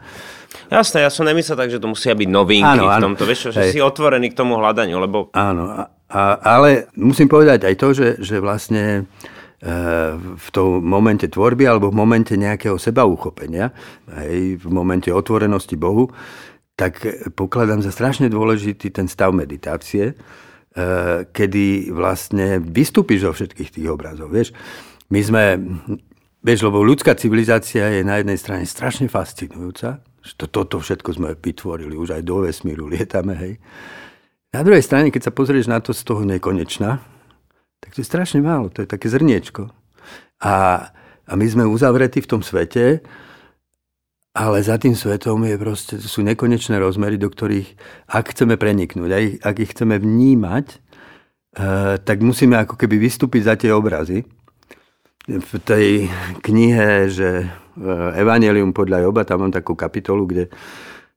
Jasné, 0.70 1.06
ja 1.06 1.11
som 1.11 1.26
nemyslel 1.26 1.58
tak, 1.58 1.70
že 1.70 1.78
to 1.78 1.90
musia 1.90 2.18
byť 2.18 2.28
novinky 2.30 2.78
áno, 2.78 2.90
áno. 2.90 2.98
v 2.98 3.04
tomto, 3.11 3.22
vieš, 3.26 3.54
že 3.54 3.70
Hej. 3.70 3.70
si 3.74 3.80
otvorený 3.82 4.34
k 4.34 4.38
tomu 4.38 4.58
hľadaniu, 4.58 4.98
lebo... 4.98 5.30
Áno, 5.34 5.70
a, 5.70 5.82
a, 6.11 6.20
ale 6.42 6.90
musím 6.98 7.30
povedať 7.30 7.70
aj 7.70 7.74
to, 7.78 7.88
že, 7.94 8.08
že 8.18 8.42
vlastne 8.42 9.06
e, 9.62 9.72
v 10.18 10.48
tom 10.50 10.82
momente 10.82 11.30
tvorby 11.30 11.70
alebo 11.70 11.94
v 11.94 11.98
momente 11.98 12.34
nejakého 12.34 12.78
seba 12.82 13.06
uchopenia, 13.06 13.70
aj 14.11 14.58
v 14.58 14.66
momente 14.74 15.11
otvorenosti 15.14 15.78
Bohu, 15.78 16.11
tak 16.78 17.02
pokladám 17.34 17.82
za 17.82 17.90
strašne 17.90 18.30
dôležitý 18.30 18.94
ten 18.94 19.11
stav 19.11 19.34
meditácie, 19.34 20.14
kedy 21.34 21.90
vlastne 21.90 22.62
vystúpiš 22.62 23.26
zo 23.26 23.32
všetkých 23.34 23.70
tých 23.80 23.88
obrazov. 23.90 24.30
Vieš, 24.30 24.54
my 25.10 25.20
sme, 25.24 25.44
vieš, 26.44 26.68
lebo 26.68 26.84
ľudská 26.84 27.16
civilizácia 27.16 27.88
je 27.88 28.02
na 28.04 28.20
jednej 28.20 28.38
strane 28.38 28.64
strašne 28.68 29.08
fascinujúca, 29.10 30.04
že 30.22 30.32
to, 30.36 30.46
toto 30.46 30.78
všetko 30.78 31.10
sme 31.16 31.28
vytvorili, 31.34 31.96
už 31.96 32.20
aj 32.20 32.22
do 32.22 32.44
vesmíru 32.44 32.86
lietame, 32.86 33.34
hej. 33.34 33.54
Na 34.52 34.64
druhej 34.64 34.80
strane, 34.80 35.12
keď 35.12 35.28
sa 35.28 35.32
pozrieš 35.32 35.68
na 35.68 35.80
to 35.80 35.92
z 35.92 36.02
toho 36.04 36.24
nekonečna, 36.24 37.00
tak 37.80 37.90
to 37.94 38.00
je 38.00 38.06
strašne 38.08 38.40
málo, 38.40 38.72
to 38.72 38.84
je 38.84 38.88
také 38.88 39.08
zrniečko. 39.08 39.68
A, 40.40 40.88
a 41.24 41.32
my 41.36 41.46
sme 41.48 41.64
uzavretí 41.68 42.24
v 42.24 42.30
tom 42.30 42.40
svete, 42.40 43.04
ale 44.38 44.62
za 44.62 44.79
tým 44.79 44.94
svetom 44.94 45.42
je 45.42 45.59
proste, 45.59 45.94
sú 45.98 46.22
nekonečné 46.22 46.79
rozmery, 46.79 47.18
do 47.18 47.27
ktorých, 47.27 47.74
ak 48.07 48.31
chceme 48.31 48.55
preniknúť, 48.55 49.11
ak, 49.11 49.24
ak 49.42 49.57
ich 49.59 49.70
chceme 49.74 49.98
vnímať, 49.98 50.66
uh, 51.59 51.98
tak 51.98 52.22
musíme 52.22 52.55
ako 52.55 52.79
keby 52.79 53.03
vystúpiť 53.03 53.42
za 53.42 53.55
tie 53.59 53.74
obrazy. 53.74 54.22
V 55.27 55.53
tej 55.59 56.07
knihe, 56.46 57.11
že 57.11 57.51
uh, 57.51 58.14
Evangelium 58.14 58.70
podľa 58.70 59.11
Joba, 59.11 59.27
tam 59.27 59.42
mám 59.42 59.53
takú 59.53 59.74
kapitolu, 59.74 60.31
kde 60.31 60.44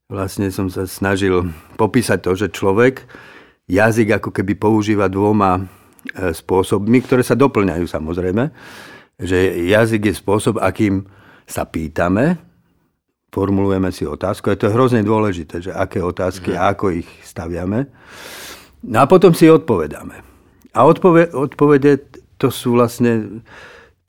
vlastne 0.10 0.50
som 0.50 0.74
sa 0.74 0.90
snažil 0.90 1.46
popísať 1.78 2.26
to, 2.26 2.34
že 2.34 2.50
človek 2.50 3.06
jazyk 3.70 4.18
ako 4.18 4.34
keby 4.34 4.58
používa 4.58 5.06
dvoma 5.06 5.62
uh, 5.62 6.34
spôsobmi, 6.34 7.06
ktoré 7.06 7.22
sa 7.22 7.38
doplňajú 7.38 7.86
samozrejme. 7.86 8.50
Že 9.22 9.70
jazyk 9.70 10.10
je 10.10 10.14
spôsob, 10.18 10.58
akým 10.58 11.06
sa 11.46 11.70
pýtame, 11.70 12.51
formulujeme 13.32 13.90
si 13.96 14.04
otázku. 14.04 14.52
A 14.52 14.60
to 14.60 14.68
je 14.68 14.76
hrozne 14.76 15.02
dôležité, 15.02 15.64
že 15.64 15.72
aké 15.72 16.04
otázky 16.04 16.52
a 16.54 16.76
ako 16.76 16.92
ich 16.92 17.10
staviame. 17.24 17.88
No 18.84 18.98
a 19.02 19.06
potom 19.08 19.32
si 19.32 19.48
odpovedáme. 19.48 20.20
A 20.76 20.80
odpovede, 20.84 21.32
odpovede 21.32 21.92
to 22.36 22.52
sú 22.52 22.76
vlastne 22.76 23.44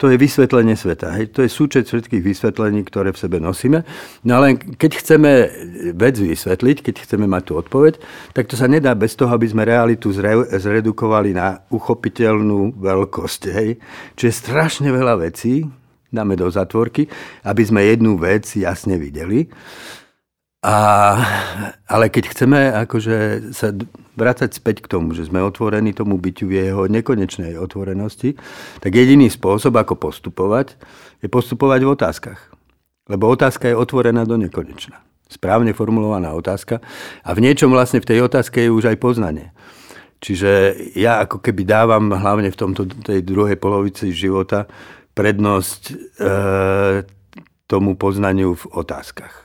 to 0.03 0.11
je 0.11 0.19
vysvetlenie 0.19 0.75
sveta. 0.75 1.15
Hej. 1.15 1.31
To 1.39 1.47
je 1.47 1.51
súčet 1.53 1.87
všetkých 1.87 2.27
vysvetlení, 2.27 2.83
ktoré 2.83 3.15
v 3.15 3.23
sebe 3.23 3.39
nosíme. 3.39 3.87
No 4.27 4.43
ale 4.43 4.59
keď 4.59 4.99
chceme 4.99 5.31
vec 5.95 6.19
vysvetliť, 6.19 6.83
keď 6.83 7.07
chceme 7.07 7.31
mať 7.31 7.43
tú 7.47 7.53
odpoveď, 7.63 8.03
tak 8.35 8.51
to 8.51 8.59
sa 8.59 8.67
nedá 8.67 8.99
bez 8.99 9.15
toho, 9.15 9.31
aby 9.31 9.47
sme 9.47 9.63
realitu 9.63 10.11
zre, 10.11 10.43
zredukovali 10.59 11.39
na 11.39 11.63
uchopiteľnú 11.71 12.83
veľkosť. 12.83 13.43
Hej. 13.55 13.79
Čiže 14.19 14.33
strašne 14.43 14.91
veľa 14.91 15.23
vecí, 15.23 15.71
dáme 16.13 16.37
do 16.37 16.47
zatvorky, 16.53 17.09
aby 17.43 17.63
sme 17.65 17.81
jednu 17.89 18.21
vec 18.21 18.45
jasne 18.53 19.01
videli. 19.01 19.49
A, 20.63 20.77
ale 21.91 22.07
keď 22.07 22.31
chceme 22.31 22.71
akože 22.87 23.51
sa 23.51 23.75
vrácať 24.15 24.55
späť 24.55 24.87
k 24.87 24.95
tomu, 24.95 25.11
že 25.11 25.27
sme 25.27 25.43
otvorení 25.43 25.91
tomu 25.91 26.23
byťu 26.23 26.45
v 26.47 26.55
jeho 26.55 26.87
nekonečnej 26.87 27.59
otvorenosti, 27.59 28.39
tak 28.79 28.95
jediný 28.95 29.27
spôsob, 29.27 29.75
ako 29.75 29.99
postupovať, 29.99 30.79
je 31.19 31.27
postupovať 31.27 31.81
v 31.83 31.93
otázkach. 31.99 32.41
Lebo 33.11 33.27
otázka 33.27 33.75
je 33.75 33.75
otvorená 33.75 34.23
do 34.23 34.39
nekonečna. 34.39 35.03
Správne 35.27 35.75
formulovaná 35.75 36.31
otázka. 36.31 36.79
A 37.27 37.35
v 37.35 37.43
niečom 37.43 37.75
vlastne 37.75 37.99
v 37.99 38.15
tej 38.15 38.19
otázke 38.23 38.63
je 38.63 38.71
už 38.71 38.95
aj 38.95 39.03
poznanie. 39.03 39.51
Čiže 40.23 40.79
ja 40.95 41.19
ako 41.27 41.43
keby 41.43 41.67
dávam 41.67 42.15
hlavne 42.15 42.55
v 42.55 42.61
tomto, 42.61 42.87
tej 43.03 43.27
druhej 43.27 43.59
polovici 43.59 44.15
života 44.15 44.71
prednosť 45.13 45.83
e, 45.91 45.95
tomu 47.69 47.97
poznaniu 47.97 48.57
v 48.57 48.65
otázkach. 48.73 49.43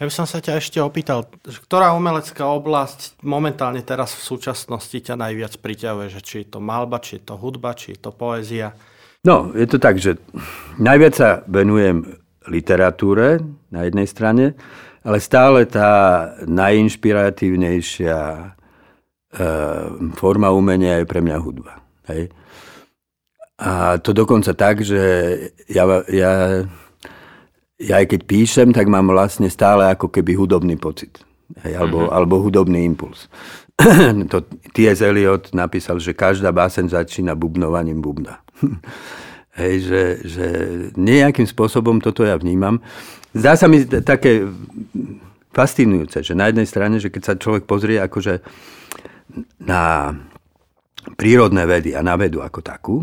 Ja 0.00 0.08
by 0.08 0.12
som 0.12 0.26
sa 0.26 0.42
ťa 0.42 0.58
ešte 0.58 0.82
opýtal, 0.82 1.28
ktorá 1.44 1.94
umelecká 1.94 2.42
oblasť 2.42 3.22
momentálne 3.22 3.84
teraz 3.84 4.16
v 4.16 4.26
súčasnosti 4.34 4.96
ťa 4.96 5.14
najviac 5.14 5.60
priťahuje, 5.60 6.06
že 6.10 6.20
či 6.24 6.34
je 6.42 6.56
to 6.56 6.58
malba, 6.58 6.98
či 6.98 7.20
je 7.20 7.22
to 7.30 7.34
hudba, 7.38 7.76
či 7.76 7.94
je 7.94 7.98
to 8.00 8.10
poézia? 8.10 8.74
No, 9.22 9.52
je 9.52 9.68
to 9.68 9.76
tak, 9.76 10.00
že 10.00 10.16
najviac 10.80 11.14
sa 11.14 11.30
venujem 11.44 12.16
literatúre 12.48 13.44
na 13.68 13.84
jednej 13.84 14.08
strane, 14.08 14.44
ale 15.04 15.20
stále 15.20 15.68
tá 15.68 16.32
najinšpiratívnejšia 16.48 18.16
e, 18.16 18.42
forma 20.16 20.48
umenia 20.50 21.04
je 21.04 21.06
pre 21.06 21.20
mňa 21.20 21.36
hudba. 21.38 21.84
Hej? 22.08 22.32
A 23.60 24.00
to 24.00 24.16
dokonca 24.16 24.56
tak, 24.56 24.80
že 24.80 25.02
ja, 25.68 25.84
ja, 26.08 26.64
ja 27.76 27.94
aj 28.00 28.06
keď 28.08 28.20
píšem, 28.24 28.68
tak 28.72 28.88
mám 28.88 29.12
vlastne 29.12 29.52
stále 29.52 29.84
ako 29.92 30.08
keby 30.08 30.32
hudobný 30.32 30.80
pocit. 30.80 31.20
Hej, 31.60 31.76
alebo, 31.76 32.06
mm-hmm. 32.06 32.16
alebo 32.16 32.34
hudobný 32.40 32.80
impuls. 32.88 33.28
to 34.32 34.38
T.S. 34.72 35.04
Eliot 35.04 35.52
napísal, 35.52 36.00
že 36.00 36.16
každá 36.16 36.54
básen 36.54 36.88
začína 36.88 37.36
bubnovaním 37.36 38.00
bubna. 38.00 38.40
Hej, 39.60 39.74
že, 39.84 40.02
že 40.24 40.46
nejakým 40.94 41.44
spôsobom 41.44 41.98
toto 42.00 42.24
ja 42.24 42.38
vnímam. 42.38 42.80
Zdá 43.34 43.58
sa 43.58 43.66
mi 43.66 43.82
také 43.84 44.46
fascinujúce, 45.50 46.22
že 46.22 46.38
na 46.38 46.48
jednej 46.48 46.64
strane, 46.64 46.96
že 47.02 47.10
keď 47.10 47.22
sa 47.22 47.34
človek 47.34 47.66
pozrie 47.66 47.98
akože 47.98 48.40
na 49.58 50.14
prírodné 51.18 51.66
vedy 51.66 51.94
a 51.94 52.00
na 52.00 52.14
vedu 52.14 52.42
ako 52.42 52.60
takú, 52.62 52.96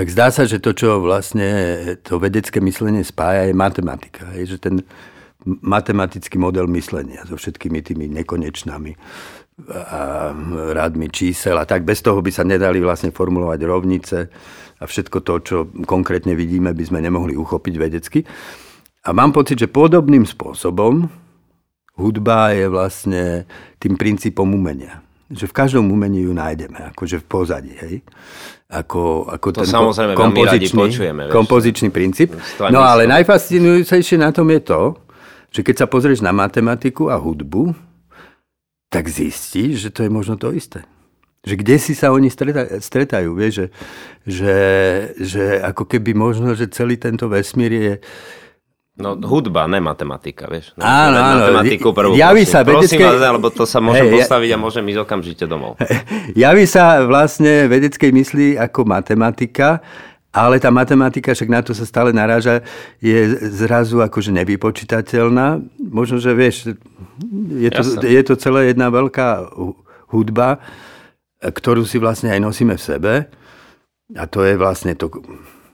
tak 0.00 0.08
zdá 0.08 0.32
sa, 0.32 0.48
že 0.48 0.64
to, 0.64 0.72
čo 0.72 1.04
vlastne 1.04 1.44
to 2.00 2.16
vedecké 2.16 2.56
myslenie 2.64 3.04
spája, 3.04 3.52
je 3.52 3.52
matematika. 3.52 4.32
Je, 4.32 4.56
že 4.56 4.56
ten 4.56 4.80
matematický 5.44 6.40
model 6.40 6.72
myslenia 6.72 7.28
so 7.28 7.36
všetkými 7.36 7.84
tými 7.84 8.08
nekonečnami 8.08 8.96
a 9.68 10.32
rádmi 10.72 11.12
čísel 11.12 11.52
a 11.60 11.68
tak. 11.68 11.84
Bez 11.84 12.00
toho 12.00 12.24
by 12.24 12.32
sa 12.32 12.48
nedali 12.48 12.80
vlastne 12.80 13.12
formulovať 13.12 13.60
rovnice 13.60 14.16
a 14.80 14.88
všetko 14.88 15.20
to, 15.20 15.34
čo 15.44 15.56
konkrétne 15.84 16.32
vidíme, 16.32 16.72
by 16.72 16.84
sme 16.88 17.04
nemohli 17.04 17.36
uchopiť 17.36 17.74
vedecky. 17.76 18.24
A 19.04 19.12
mám 19.12 19.36
pocit, 19.36 19.60
že 19.60 19.68
podobným 19.68 20.24
spôsobom 20.24 21.12
hudba 22.00 22.56
je 22.56 22.72
vlastne 22.72 23.44
tým 23.76 24.00
princípom 24.00 24.48
umenia 24.48 25.04
že 25.30 25.46
v 25.46 25.54
každom 25.54 25.86
umení 25.94 26.26
ju 26.26 26.34
nájdeme, 26.34 26.90
akože 26.90 27.22
v 27.22 27.26
pozadí, 27.30 27.74
hej. 27.78 28.02
Ako, 28.70 29.30
ako 29.30 29.48
to 29.50 29.60
ten 29.62 29.70
samozrejme 29.70 30.14
kompozičný, 30.14 30.78
počujeme. 30.78 31.22
Vieš. 31.26 31.34
Kompozičný 31.34 31.88
princíp. 31.90 32.34
No 32.70 32.82
ale 32.82 33.06
najfascinujúcejšie 33.06 34.18
na 34.18 34.34
tom 34.34 34.50
je 34.50 34.60
to, 34.62 34.98
že 35.50 35.66
keď 35.66 35.74
sa 35.82 35.86
pozrieš 35.90 36.22
na 36.22 36.30
matematiku 36.30 37.10
a 37.10 37.18
hudbu, 37.18 37.74
tak 38.90 39.06
zistíš, 39.06 39.86
že 39.86 39.90
to 39.94 40.06
je 40.06 40.10
možno 40.10 40.34
to 40.34 40.50
isté. 40.50 40.82
Že 41.46 41.54
kde 41.62 41.76
si 41.78 41.92
sa 41.94 42.12
oni 42.12 42.28
stretajú, 42.82 43.30
vieš, 43.32 43.52
že, 43.54 43.66
že, 44.26 44.56
že 45.18 45.44
ako 45.62 45.86
keby 45.86 46.12
možno, 46.12 46.52
že 46.54 46.70
celý 46.70 46.98
tento 46.98 47.30
vesmír 47.30 47.72
je, 47.72 47.94
No 48.98 49.14
hudba, 49.16 49.64
ne 49.70 49.78
matematika, 49.80 50.50
vieš. 50.50 50.74
No, 50.74 50.82
áno, 50.82 51.16
áno. 51.22 51.40
Matematiku 51.46 51.94
prvú, 51.94 52.12
Javí 52.18 52.42
sa 52.42 52.66
vedeckej... 52.66 52.98
Prosím 52.98 53.06
vás, 53.06 53.32
lebo 53.38 53.48
to 53.48 53.64
sa 53.64 53.78
môžem 53.78 54.10
hey, 54.10 54.14
postaviť 54.18 54.50
a 54.52 54.58
môžem 54.58 54.84
ísť 54.90 55.00
okamžite 55.06 55.44
domov. 55.46 55.78
Javí 56.42 56.64
sa 56.68 57.00
vlastne 57.06 57.70
vedeckej 57.70 58.10
mysli 58.12 58.46
ako 58.60 58.84
matematika, 58.84 59.80
ale 60.30 60.62
tá 60.62 60.74
matematika, 60.74 61.34
však 61.34 61.50
na 61.50 61.62
to 61.62 61.74
sa 61.74 61.86
stále 61.86 62.14
naráža, 62.14 62.62
je 63.02 63.34
zrazu 63.50 63.98
akože 63.98 64.30
nevypočítateľná. 64.42 65.58
Možno, 65.78 66.22
že 66.22 66.30
vieš, 66.36 66.74
je 67.50 67.70
to, 67.70 67.82
je 68.04 68.22
to 68.22 68.34
celé 68.38 68.70
jedna 68.70 68.90
veľká 68.94 69.54
hudba, 70.10 70.62
ktorú 71.40 71.82
si 71.82 71.98
vlastne 71.98 72.30
aj 72.30 72.40
nosíme 72.42 72.78
v 72.78 72.82
sebe. 72.82 73.12
A 74.14 74.26
to 74.26 74.42
je 74.42 74.58
vlastne 74.58 74.94
to 74.98 75.10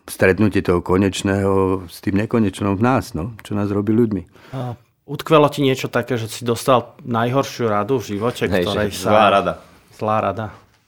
stretnutie 0.07 0.63
toho 0.63 0.81
konečného 0.81 1.85
s 1.91 1.99
tým 1.99 2.19
nekonečnom 2.23 2.79
v 2.79 2.83
nás, 2.83 3.13
no, 3.13 3.35
čo 3.43 3.59
nás 3.59 3.69
robí 3.69 3.91
ľuďmi. 3.91 4.23
A 4.55 4.79
utkvelo 5.07 5.51
ti 5.51 5.67
niečo 5.67 5.91
také, 5.91 6.15
že 6.15 6.31
si 6.31 6.43
dostal 6.47 6.95
najhoršiu 7.03 7.67
radu 7.67 7.99
v 7.99 8.17
živote, 8.17 8.47
Hej, 8.47 8.63
ktorej 8.67 8.91
sa... 8.95 9.11
Zlá 9.11 9.27
rada. 9.31 9.53
Zlá 9.95 10.17
rada. 10.23 10.47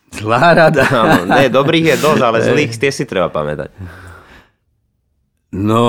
Zlá 0.08 0.46
rada. 0.54 0.84
Áno, 0.88 1.18
nie, 1.36 1.52
dobrých 1.52 1.94
je 1.94 1.96
dosť, 2.00 2.22
ale 2.22 2.38
zlých 2.50 2.72
tie 2.78 2.90
si 2.94 3.04
treba 3.04 3.28
pamätať. 3.28 3.74
No, 5.48 5.84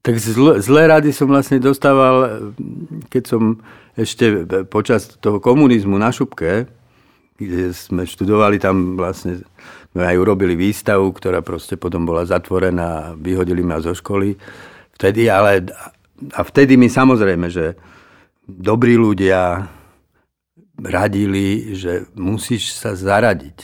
tak 0.00 0.16
zl- 0.16 0.60
zlé 0.60 0.88
rady 0.88 1.12
som 1.12 1.28
vlastne 1.28 1.60
dostával, 1.60 2.52
keď 3.12 3.22
som 3.28 3.42
ešte 3.94 4.48
počas 4.66 5.06
toho 5.20 5.38
komunizmu 5.38 5.94
na 6.00 6.10
Šupke, 6.10 6.66
kde 7.36 7.74
sme 7.74 8.06
študovali 8.06 8.62
tam 8.62 8.96
vlastne 8.98 9.42
sme 9.94 10.10
aj 10.10 10.16
urobili 10.18 10.58
výstavu, 10.58 11.06
ktorá 11.14 11.38
proste 11.38 11.78
potom 11.78 12.02
bola 12.02 12.26
zatvorená, 12.26 13.14
vyhodili 13.14 13.62
ma 13.62 13.78
zo 13.78 13.94
školy. 13.94 14.34
Vtedy, 14.98 15.30
ale, 15.30 15.70
a 16.34 16.42
vtedy 16.42 16.74
mi 16.74 16.90
samozrejme, 16.90 17.46
že 17.46 17.78
dobrí 18.42 18.98
ľudia 18.98 19.70
radili, 20.82 21.78
že 21.78 22.10
musíš 22.18 22.74
sa 22.74 22.98
zaradiť. 22.98 23.58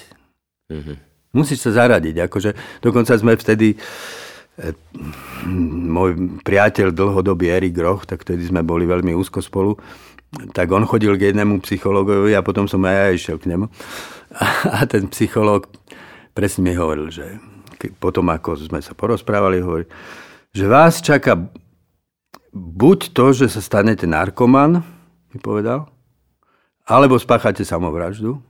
Mm-hmm. 0.70 0.96
Musíš 1.34 1.66
sa 1.66 1.70
zaradiť. 1.74 2.30
Akože, 2.30 2.54
dokonca 2.78 3.18
sme 3.18 3.34
vtedy, 3.34 3.74
e, 3.74 4.70
môj 5.90 6.42
priateľ 6.46 6.94
dlhodobý 6.94 7.50
Erik 7.50 7.74
Groch, 7.74 8.06
tak 8.06 8.22
vtedy 8.22 8.46
sme 8.46 8.62
boli 8.62 8.86
veľmi 8.86 9.10
úzko 9.18 9.42
spolu, 9.42 9.74
tak 10.54 10.70
on 10.70 10.86
chodil 10.86 11.18
k 11.18 11.34
jednému 11.34 11.58
psychologovi 11.66 12.38
a 12.38 12.46
potom 12.46 12.70
som 12.70 12.86
aj 12.86 12.94
ja 12.94 13.06
išiel 13.10 13.36
k 13.42 13.50
nemu. 13.50 13.66
A 14.78 14.86
ten 14.86 15.10
psychológ 15.10 15.66
presne 16.34 16.70
mi 16.70 16.72
hovoril, 16.74 17.08
že 17.12 17.38
potom 17.96 18.28
ako 18.28 18.60
sme 18.60 18.80
sa 18.84 18.92
porozprávali, 18.92 19.64
hovorí, 19.64 19.84
že 20.52 20.68
vás 20.68 21.00
čaká 21.00 21.38
buď 22.52 23.14
to, 23.14 23.32
že 23.32 23.46
sa 23.48 23.62
stanete 23.62 24.04
narkoman, 24.04 24.82
mi 25.30 25.38
povedal, 25.38 25.86
alebo 26.84 27.16
spáchate 27.16 27.62
samovraždu, 27.62 28.42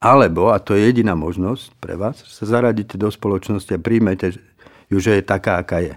alebo, 0.00 0.48
a 0.50 0.56
to 0.56 0.72
je 0.74 0.88
jediná 0.88 1.12
možnosť 1.12 1.76
pre 1.76 1.94
vás, 1.94 2.24
sa 2.24 2.44
zaradíte 2.48 2.96
do 2.96 3.12
spoločnosti 3.12 3.70
a 3.76 3.78
príjmete 3.78 4.40
ju, 4.88 4.98
že 4.98 5.20
je 5.20 5.22
taká, 5.22 5.60
aká 5.60 5.84
je. 5.84 5.94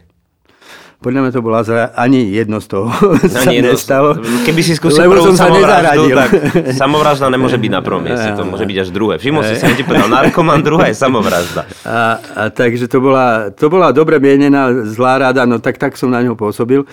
Podľa 1.04 1.20
mňa 1.20 1.32
to 1.36 1.42
bola 1.44 1.60
zra... 1.68 1.92
ani 2.00 2.32
jedno 2.32 2.64
z 2.64 2.68
toho 2.72 2.88
sa 3.36 3.52
jedno, 3.52 3.76
nestalo. 3.76 4.16
Keby 4.48 4.62
si 4.64 4.80
skúsil 4.80 5.04
lebo 5.04 5.20
prvú 5.20 5.36
som 5.36 5.36
sa 5.36 5.52
samovraždu, 5.52 6.04
tak 6.16 6.30
samovražda 6.82 7.28
nemôže 7.28 7.60
byť 7.60 7.72
na 7.76 7.82
prvom 7.84 8.00
mieste, 8.08 8.32
to 8.32 8.48
môže 8.48 8.64
byť 8.64 8.78
až 8.80 8.90
druhé. 8.96 9.20
Všimol 9.20 9.44
si, 9.44 9.60
som 9.60 9.76
ti 9.76 9.84
povedal, 9.84 10.08
narkoman, 10.08 10.64
druhá 10.64 10.88
je 10.88 10.96
samovražda. 10.96 11.68
A, 11.84 12.24
a 12.24 12.42
takže 12.48 12.88
to 12.88 13.04
bola, 13.04 13.52
to 13.52 13.68
bola 13.68 13.92
dobre 13.92 14.24
mienená 14.24 14.72
zlá 14.88 15.20
rada, 15.20 15.44
no 15.44 15.60
tak, 15.60 15.76
tak 15.76 16.00
som 16.00 16.08
na 16.08 16.24
ňo 16.24 16.40
pôsobil. 16.40 16.88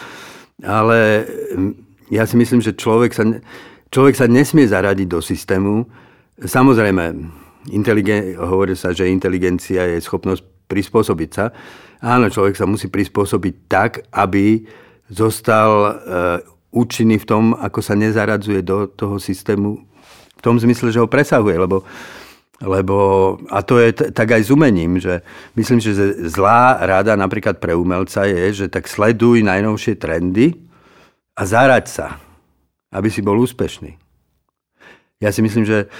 Ale 0.61 1.25
ja 2.11 2.27
si 2.27 2.35
myslím, 2.35 2.59
že 2.59 2.75
človek 2.75 3.14
sa, 3.14 3.23
človek 3.94 4.18
sa 4.18 4.27
nesmie 4.27 4.66
zaradiť 4.66 5.07
do 5.07 5.23
systému. 5.23 5.87
Samozrejme, 6.42 7.14
inteligen- 7.70 8.35
hovorí 8.37 8.75
sa, 8.75 8.90
že 8.90 9.07
inteligencia 9.07 9.87
je 9.87 10.03
schopnosť 10.03 10.60
prispôsobiť 10.70 11.30
sa, 11.35 11.50
Áno, 12.00 12.33
človek 12.33 12.56
sa 12.56 12.64
musí 12.64 12.88
prispôsobiť 12.88 13.54
tak, 13.68 14.09
aby 14.16 14.64
zostal 15.12 15.70
e, 15.85 15.92
účinný 16.72 17.20
v 17.20 17.28
tom, 17.28 17.44
ako 17.52 17.85
sa 17.85 17.92
nezaradzuje 17.92 18.64
do 18.64 18.88
toho 18.88 19.20
systému, 19.20 19.85
v 20.33 20.40
tom 20.40 20.56
zmysle, 20.56 20.88
že 20.88 21.00
ho 21.00 21.09
presahuje, 21.09 21.56
lebo 21.61 21.85
lebo, 22.61 23.40
a 23.48 23.64
to 23.64 23.80
je 23.80 23.88
t- 23.88 24.12
tak 24.12 24.37
aj 24.37 24.44
s 24.44 24.52
umením, 24.52 25.00
že 25.00 25.24
myslím, 25.56 25.80
že 25.80 25.96
zlá 26.28 26.76
rada 26.85 27.16
napríklad 27.16 27.56
pre 27.56 27.72
umelca 27.72 28.28
je, 28.28 28.52
že 28.52 28.66
tak 28.68 28.85
sleduj 28.85 29.40
najnovšie 29.40 29.96
trendy 29.96 30.61
a 31.40 31.48
zaraď 31.48 31.88
sa, 31.88 32.09
aby 32.92 33.09
si 33.09 33.24
bol 33.24 33.40
úspešný. 33.40 33.96
Ja 35.20 35.37
si 35.37 35.44
myslím, 35.44 35.68
že 35.68 35.92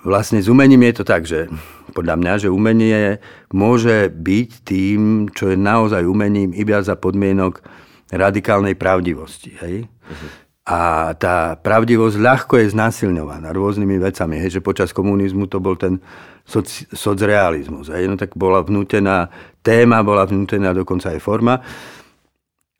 vlastne 0.00 0.40
s 0.40 0.48
umením 0.48 0.80
je 0.88 0.94
to 0.96 1.04
tak, 1.04 1.28
že 1.28 1.44
podľa 1.92 2.16
mňa, 2.16 2.32
že 2.40 2.48
umenie 2.48 3.20
môže 3.52 4.08
byť 4.08 4.50
tým, 4.64 5.28
čo 5.28 5.52
je 5.52 5.60
naozaj 5.60 6.08
umením 6.08 6.56
iba 6.56 6.80
za 6.80 6.96
podmienok 6.96 7.60
radikálnej 8.08 8.72
pravdivosti. 8.72 9.52
Hej? 9.60 9.84
Uh-huh. 9.84 10.28
A 10.72 11.12
tá 11.20 11.60
pravdivosť 11.60 12.16
ľahko 12.16 12.64
je 12.64 12.72
znásilňovaná 12.72 13.52
rôznymi 13.52 14.08
vecami. 14.08 14.40
Hej, 14.40 14.56
že 14.56 14.64
počas 14.64 14.96
komunizmu 14.96 15.52
to 15.52 15.60
bol 15.60 15.76
ten 15.76 16.00
soc, 16.48 16.64
socrealizmus. 16.96 17.92
Hej, 17.92 18.08
no 18.08 18.16
tak 18.16 18.32
bola 18.40 18.64
vnútená 18.64 19.28
téma, 19.60 20.00
bola 20.00 20.24
vnútená 20.24 20.72
dokonca 20.72 21.12
aj 21.12 21.20
forma. 21.20 21.60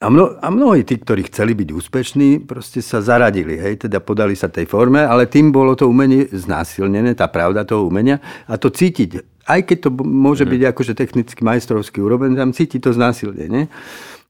A, 0.03 0.11
mno, 0.11 0.35
a 0.35 0.51
mnohí 0.51 0.83
tí, 0.83 0.99
ktorí 0.99 1.31
chceli 1.31 1.55
byť 1.55 1.69
úspešní, 1.71 2.43
proste 2.43 2.83
sa 2.83 2.99
zaradili, 2.99 3.55
hej, 3.55 3.87
teda 3.87 4.03
podali 4.03 4.35
sa 4.35 4.51
tej 4.51 4.67
forme, 4.67 4.99
ale 4.99 5.31
tým 5.31 5.55
bolo 5.55 5.79
to 5.79 5.87
umenie 5.87 6.27
znásilnené, 6.27 7.15
tá 7.15 7.31
pravda 7.31 7.63
toho 7.63 7.87
umenia 7.87 8.19
a 8.43 8.59
to 8.59 8.67
cítiť. 8.67 9.23
Aj 9.47 9.63
keď 9.63 9.87
to 9.87 9.89
môže 10.03 10.43
mm. 10.43 10.51
byť 10.51 10.61
akože 10.75 10.93
technicky 10.99 11.39
majstrovský 11.47 12.03
úroveň, 12.03 12.35
tam 12.35 12.51
cíti 12.51 12.83
to 12.83 12.91
znásilnenie. 12.91 13.71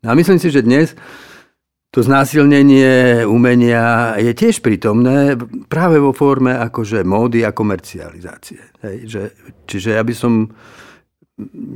A 0.05 0.13
myslím 0.13 0.37
si, 0.37 0.53
že 0.53 0.61
dnes 0.61 0.93
to 1.89 2.05
znásilnenie 2.05 3.25
umenia 3.25 4.13
je 4.21 4.33
tiež 4.33 4.61
prítomné 4.61 5.37
práve 5.69 5.97
vo 5.97 6.13
forme 6.13 6.53
akože 6.53 7.01
módy 7.01 7.45
a 7.45 7.53
komercializácie. 7.53 8.61
Hej, 8.85 8.97
že, 9.09 9.21
čiže 9.65 9.97
ja 9.97 10.05
by 10.05 10.13
som 10.13 10.53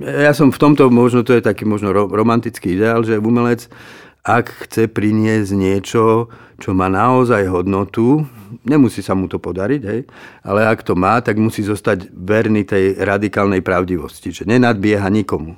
ja 0.06 0.34
som 0.38 0.54
v 0.54 0.62
tomto, 0.62 0.94
možno 0.94 1.26
to 1.26 1.34
je 1.34 1.42
taký 1.42 1.66
možno 1.66 1.90
romantický 1.94 2.78
ideál, 2.78 3.02
že 3.02 3.18
umelec, 3.18 3.66
ak 4.22 4.68
chce 4.68 4.92
priniesť 4.92 5.56
niečo, 5.56 6.30
čo 6.62 6.76
má 6.76 6.92
naozaj 6.92 7.48
hodnotu, 7.48 8.28
nemusí 8.68 9.00
sa 9.00 9.16
mu 9.16 9.26
to 9.32 9.40
podariť, 9.40 9.82
hej, 9.88 10.02
ale 10.44 10.68
ak 10.68 10.84
to 10.84 10.94
má, 10.94 11.18
tak 11.24 11.40
musí 11.40 11.64
zostať 11.64 12.12
verný 12.12 12.68
tej 12.68 13.02
radikálnej 13.02 13.64
pravdivosti, 13.64 14.30
že 14.36 14.44
nenadbieha 14.46 15.08
nikomu. 15.10 15.58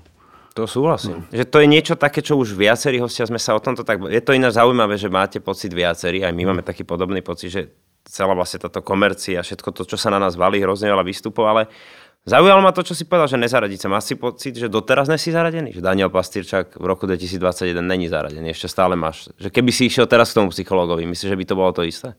To 0.58 0.68
súhlasím. 0.68 1.24
No. 1.24 1.32
Že 1.32 1.46
to 1.46 1.58
je 1.64 1.68
niečo 1.72 1.96
také, 1.96 2.20
čo 2.20 2.36
už 2.36 2.58
viacerí 2.58 3.00
hostia 3.00 3.24
sme 3.24 3.40
sa 3.40 3.56
o 3.56 3.64
tomto 3.64 3.88
tak... 3.88 4.02
Je 4.12 4.20
to 4.20 4.36
ináč 4.36 4.60
zaujímavé, 4.60 5.00
že 5.00 5.08
máte 5.08 5.40
pocit 5.40 5.72
viacerí, 5.72 6.24
aj 6.24 6.36
my 6.36 6.44
máme 6.52 6.64
taký 6.66 6.84
podobný 6.84 7.24
pocit, 7.24 7.50
že 7.54 7.62
celá 8.10 8.34
vlastne 8.34 8.60
táto 8.64 8.82
komercia, 8.82 9.46
všetko 9.46 9.70
to, 9.72 9.82
čo 9.86 9.98
sa 9.98 10.10
na 10.10 10.18
nás 10.18 10.34
valí, 10.34 10.60
hrozne 10.60 10.90
veľa 10.90 11.06
výstupov, 11.06 11.46
ale 11.46 11.70
Zaujalo 12.28 12.60
ma 12.60 12.76
to, 12.76 12.84
čo 12.84 12.92
si 12.92 13.08
povedal, 13.08 13.32
že 13.32 13.40
nezaradiť 13.40 13.80
sa. 13.80 13.88
Máš 13.88 14.12
si 14.12 14.16
pocit, 14.20 14.52
že 14.52 14.68
doteraz 14.68 15.08
nesi 15.08 15.32
zaradený? 15.32 15.72
Že 15.74 15.82
Daniel 15.82 16.12
Pastýrčak 16.12 16.76
v 16.76 16.86
roku 16.86 17.08
2021 17.08 17.80
není 17.80 18.12
zaradený, 18.12 18.52
ešte 18.52 18.68
stále 18.68 19.00
máš. 19.00 19.32
Že 19.40 19.48
keby 19.50 19.72
si 19.72 19.88
išiel 19.88 20.04
teraz 20.04 20.36
k 20.36 20.44
tomu 20.44 20.52
psychologovi, 20.52 21.08
myslíš, 21.08 21.32
že 21.32 21.40
by 21.40 21.46
to 21.48 21.56
bolo 21.56 21.72
to 21.72 21.88
isté? 21.88 22.12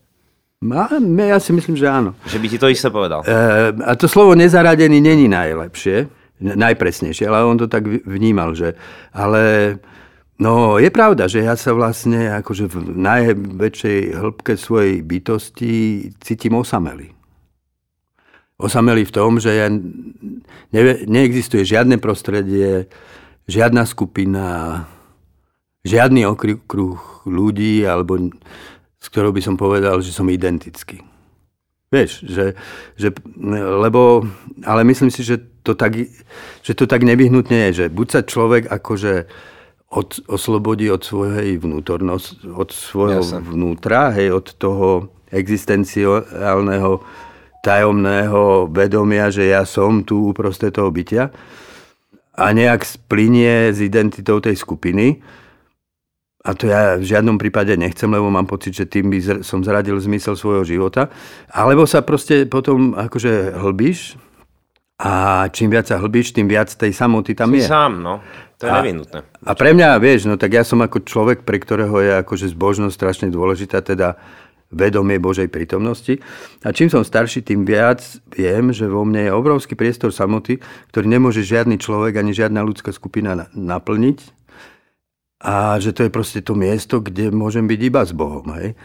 Má, 0.64 0.88
ja 1.24 1.40
si 1.40 1.52
myslím, 1.52 1.76
že 1.76 1.88
áno. 1.88 2.16
Že 2.28 2.38
by 2.40 2.46
ti 2.48 2.58
to 2.60 2.68
isté 2.68 2.88
povedal? 2.88 3.24
E, 3.24 3.32
a 3.80 3.92
to 3.96 4.08
slovo 4.08 4.36
nezaradený 4.36 5.00
není 5.00 5.24
najlepšie, 5.28 6.08
najpresnejšie, 6.40 7.28
ale 7.28 7.44
on 7.44 7.60
to 7.60 7.68
tak 7.68 7.84
vnímal, 7.84 8.56
že... 8.56 8.76
Ale 9.12 9.76
no, 10.40 10.80
je 10.80 10.88
pravda, 10.92 11.28
že 11.28 11.44
ja 11.44 11.56
sa 11.56 11.76
vlastne 11.76 12.32
akože 12.40 12.72
v 12.72 12.76
najväčšej 12.92 13.98
hĺbke 14.16 14.52
svojej 14.56 15.04
bytosti 15.04 15.72
cítim 16.20 16.56
osamelý 16.56 17.19
osameli 18.60 19.08
v 19.08 19.14
tom, 19.14 19.40
že 19.40 19.50
ja 19.56 19.66
ne, 19.72 20.82
neexistuje 21.08 21.64
žiadne 21.64 21.96
prostredie, 21.96 22.86
žiadna 23.48 23.88
skupina, 23.88 24.84
žiadny 25.82 26.28
okruh 26.28 27.24
ľudí, 27.24 27.82
alebo 27.88 28.30
s 29.00 29.06
ktorou 29.08 29.32
by 29.32 29.40
som 29.40 29.56
povedal, 29.56 29.98
že 30.04 30.12
som 30.12 30.28
identický. 30.28 31.00
Vieš, 31.90 32.22
že, 32.22 32.54
že, 32.94 33.10
lebo, 33.82 34.22
ale 34.62 34.86
myslím 34.86 35.10
si, 35.10 35.26
že 35.26 35.42
to 35.66 35.74
tak, 35.74 35.98
že 36.62 36.72
to 36.78 36.86
tak 36.86 37.02
nevyhnutne 37.02 37.66
je, 37.70 37.84
že 37.84 37.86
buď 37.90 38.06
sa 38.06 38.20
človek 38.22 38.70
akože 38.70 39.26
od, 39.90 40.22
oslobodí 40.30 40.86
od 40.86 41.02
svojej 41.02 41.58
vnútornosti, 41.58 42.46
od 42.46 42.70
svojho 42.70 43.26
Jasne. 43.26 43.42
vnútra, 43.42 44.14
hej, 44.14 44.30
od 44.30 44.54
toho 44.54 45.10
existenciálneho 45.34 47.02
tajomného 47.60 48.68
vedomia, 48.72 49.28
že 49.28 49.48
ja 49.48 49.68
som 49.68 50.00
tu 50.04 50.32
uprostred 50.32 50.72
toho 50.72 50.88
bytia 50.88 51.28
a 52.40 52.44
nejak 52.56 52.80
splinie 52.84 53.68
s 53.68 53.84
identitou 53.84 54.40
tej 54.40 54.56
skupiny. 54.56 55.20
A 56.40 56.56
to 56.56 56.72
ja 56.72 56.96
v 56.96 57.04
žiadnom 57.04 57.36
prípade 57.36 57.76
nechcem, 57.76 58.08
lebo 58.08 58.32
mám 58.32 58.48
pocit, 58.48 58.72
že 58.72 58.88
tým 58.88 59.12
by 59.12 59.44
som 59.44 59.60
zradil 59.60 60.00
zmysel 60.00 60.40
svojho 60.40 60.64
života. 60.64 61.12
Alebo 61.52 61.84
sa 61.84 62.00
proste 62.00 62.48
potom 62.48 62.96
akože 62.96 63.60
hlbíš 63.60 64.16
a 64.96 65.44
čím 65.52 65.68
viac 65.68 65.88
sa 65.88 66.00
hlbíš, 66.00 66.32
tým 66.32 66.48
viac 66.48 66.72
tej 66.72 66.96
samoty 66.96 67.36
tam 67.36 67.52
si 67.52 67.60
je. 67.60 67.68
sám, 67.68 68.00
no. 68.00 68.24
To 68.60 68.68
je 68.68 68.72
nevinutné. 68.72 69.20
A 69.44 69.52
pre 69.56 69.72
mňa, 69.72 69.96
vieš, 69.96 70.28
no 70.28 70.36
tak 70.36 70.52
ja 70.52 70.64
som 70.64 70.80
ako 70.84 71.00
človek, 71.04 71.48
pre 71.48 71.56
ktorého 71.56 71.96
je 72.04 72.12
akože 72.20 72.52
zbožnosť 72.52 72.92
strašne 72.92 73.28
dôležitá, 73.32 73.80
teda 73.80 74.20
vedomie 74.70 75.18
Božej 75.18 75.50
prítomnosti. 75.50 76.22
A 76.62 76.70
čím 76.70 76.88
som 76.88 77.02
starší, 77.02 77.42
tým 77.42 77.66
viac 77.66 78.00
viem, 78.30 78.70
že 78.70 78.86
vo 78.86 79.02
mne 79.02 79.26
je 79.26 79.32
obrovský 79.34 79.74
priestor 79.74 80.14
samoty, 80.14 80.62
ktorý 80.94 81.06
nemôže 81.10 81.42
žiadny 81.42 81.76
človek 81.76 82.22
ani 82.22 82.30
žiadna 82.30 82.62
ľudská 82.62 82.94
skupina 82.94 83.50
naplniť. 83.50 84.18
A 85.40 85.80
že 85.80 85.90
to 85.96 86.06
je 86.06 86.12
proste 86.12 86.40
to 86.46 86.54
miesto, 86.54 87.02
kde 87.02 87.32
môžem 87.34 87.66
byť 87.66 87.80
iba 87.82 88.02
s 88.04 88.12
Bohom. 88.14 88.46
Hej? 88.60 88.78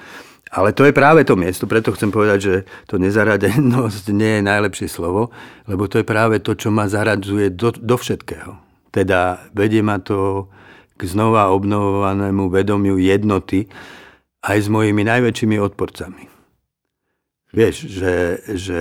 Ale 0.56 0.72
to 0.72 0.88
je 0.88 0.96
práve 0.96 1.28
to 1.28 1.36
miesto, 1.36 1.68
preto 1.68 1.92
chcem 1.92 2.14
povedať, 2.14 2.40
že 2.40 2.56
to 2.88 2.96
nezaradenosť 2.96 4.14
nie 4.16 4.40
je 4.40 4.48
najlepšie 4.48 4.88
slovo, 4.88 5.34
lebo 5.68 5.90
to 5.92 6.00
je 6.00 6.06
práve 6.08 6.40
to, 6.40 6.56
čo 6.56 6.72
ma 6.72 6.88
zaradzuje 6.88 7.52
do, 7.52 7.76
do 7.76 7.96
všetkého. 8.00 8.56
Teda 8.94 9.52
vedie 9.52 9.84
ma 9.84 10.00
to 10.00 10.48
k 10.96 11.02
znova 11.04 11.52
obnovovanému 11.52 12.48
vedomiu 12.48 12.96
jednoty, 12.96 13.68
aj 14.46 14.58
s 14.62 14.68
mojimi 14.70 15.02
najväčšími 15.02 15.58
odporcami. 15.58 16.30
Vieš, 17.50 17.76
že... 17.90 18.14
že 18.54 18.80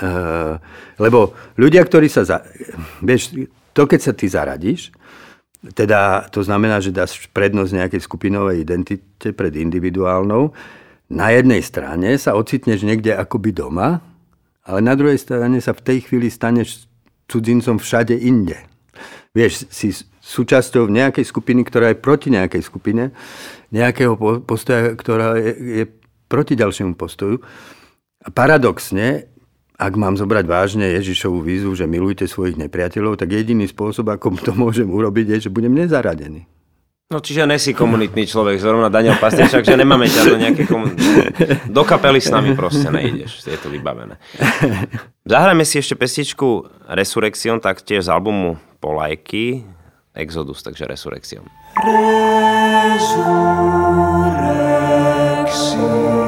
uh, 0.00 0.56
lebo 0.96 1.36
ľudia, 1.60 1.84
ktorí 1.84 2.08
sa... 2.08 2.24
Za, 2.24 2.40
vieš, 3.04 3.36
to 3.76 3.84
keď 3.84 4.00
sa 4.00 4.12
ty 4.16 4.26
zaradíš, 4.26 4.90
teda 5.76 6.32
to 6.32 6.40
znamená, 6.40 6.80
že 6.80 6.94
dáš 6.94 7.28
prednosť 7.36 7.72
nejakej 7.76 8.00
skupinovej 8.00 8.64
identite 8.64 9.36
pred 9.36 9.52
individuálnou, 9.52 10.56
na 11.10 11.34
jednej 11.34 11.60
strane 11.60 12.14
sa 12.16 12.38
ocitneš 12.38 12.86
niekde 12.86 13.12
akoby 13.12 13.50
doma, 13.50 13.98
ale 14.62 14.78
na 14.78 14.94
druhej 14.94 15.18
strane 15.18 15.58
sa 15.58 15.74
v 15.74 15.82
tej 15.82 15.98
chvíli 16.06 16.30
staneš 16.30 16.86
cudzincom 17.26 17.82
všade 17.82 18.14
inde. 18.14 18.56
Vieš, 19.30 19.70
si 19.70 19.94
súčasťou 20.20 20.90
nejakej 20.90 21.22
skupiny, 21.22 21.62
ktorá 21.62 21.94
je 21.94 22.02
proti 22.02 22.34
nejakej 22.34 22.62
skupine, 22.66 23.14
nejakého 23.70 24.18
postoja, 24.42 24.98
ktorá 24.98 25.38
je, 25.38 25.52
je 25.54 25.84
proti 26.26 26.58
ďalšiemu 26.58 26.98
postoju. 26.98 27.38
A 28.26 28.28
paradoxne, 28.34 29.30
ak 29.78 29.92
mám 29.94 30.18
zobrať 30.18 30.44
vážne 30.50 30.86
Ježišovú 30.98 31.46
výzvu, 31.46 31.72
že 31.78 31.86
milujte 31.86 32.26
svojich 32.26 32.58
nepriateľov, 32.58 33.22
tak 33.22 33.30
jediný 33.30 33.70
spôsob, 33.70 34.10
ako 34.10 34.34
to 34.38 34.52
môžem 34.52 34.90
urobiť, 34.90 35.38
je, 35.38 35.48
že 35.48 35.54
budem 35.54 35.78
nezaradený. 35.78 36.50
No 37.10 37.18
čiže 37.18 37.42
nesi 37.42 37.74
komunitný 37.74 38.22
človek, 38.22 38.62
zrovna 38.62 38.86
Daniel 38.86 39.18
Pastiečak, 39.18 39.66
že 39.66 39.74
nemáme 39.74 40.06
ťa 40.06 40.30
do 40.30 40.36
nejaké 40.38 40.62
komunity. 40.62 41.02
Do 41.66 41.82
kapely 41.82 42.22
s 42.22 42.30
nami 42.30 42.54
proste 42.54 42.86
nejdeš, 42.86 43.42
je 43.42 43.58
to 43.58 43.66
vybavené. 43.66 44.14
Zahrajme 45.26 45.66
si 45.66 45.82
ešte 45.82 45.98
pestičku 45.98 46.70
Resurrection, 46.86 47.58
tak 47.58 47.82
tiež 47.82 48.06
z 48.06 48.14
albumu 48.14 48.62
Polajky, 48.80 49.64
Exodus, 50.14 50.62
takže 50.62 50.84
Resurrection. 50.86 51.44
Resurrection. 55.40 56.19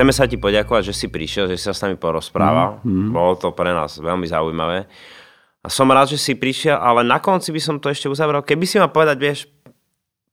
Chceme 0.00 0.16
sa 0.16 0.24
ti 0.24 0.40
poďakovať, 0.40 0.88
že 0.88 0.94
si 0.96 1.06
prišiel, 1.12 1.44
že 1.52 1.60
si 1.60 1.68
sa 1.68 1.76
s 1.76 1.84
nami 1.84 2.00
porozprával. 2.00 2.80
Mm, 2.80 2.88
mm. 2.88 3.08
Bolo 3.12 3.36
to 3.36 3.52
pre 3.52 3.68
nás 3.68 4.00
veľmi 4.00 4.24
zaujímavé. 4.24 4.88
A 5.60 5.68
som 5.68 5.84
rád, 5.92 6.16
že 6.16 6.16
si 6.16 6.32
prišiel, 6.32 6.72
ale 6.72 7.04
na 7.04 7.20
konci 7.20 7.52
by 7.52 7.60
som 7.60 7.76
to 7.76 7.92
ešte 7.92 8.08
uzavrel. 8.08 8.40
Keby 8.40 8.64
si 8.64 8.80
ma 8.80 8.88
povedať, 8.88 9.20
vieš, 9.20 9.44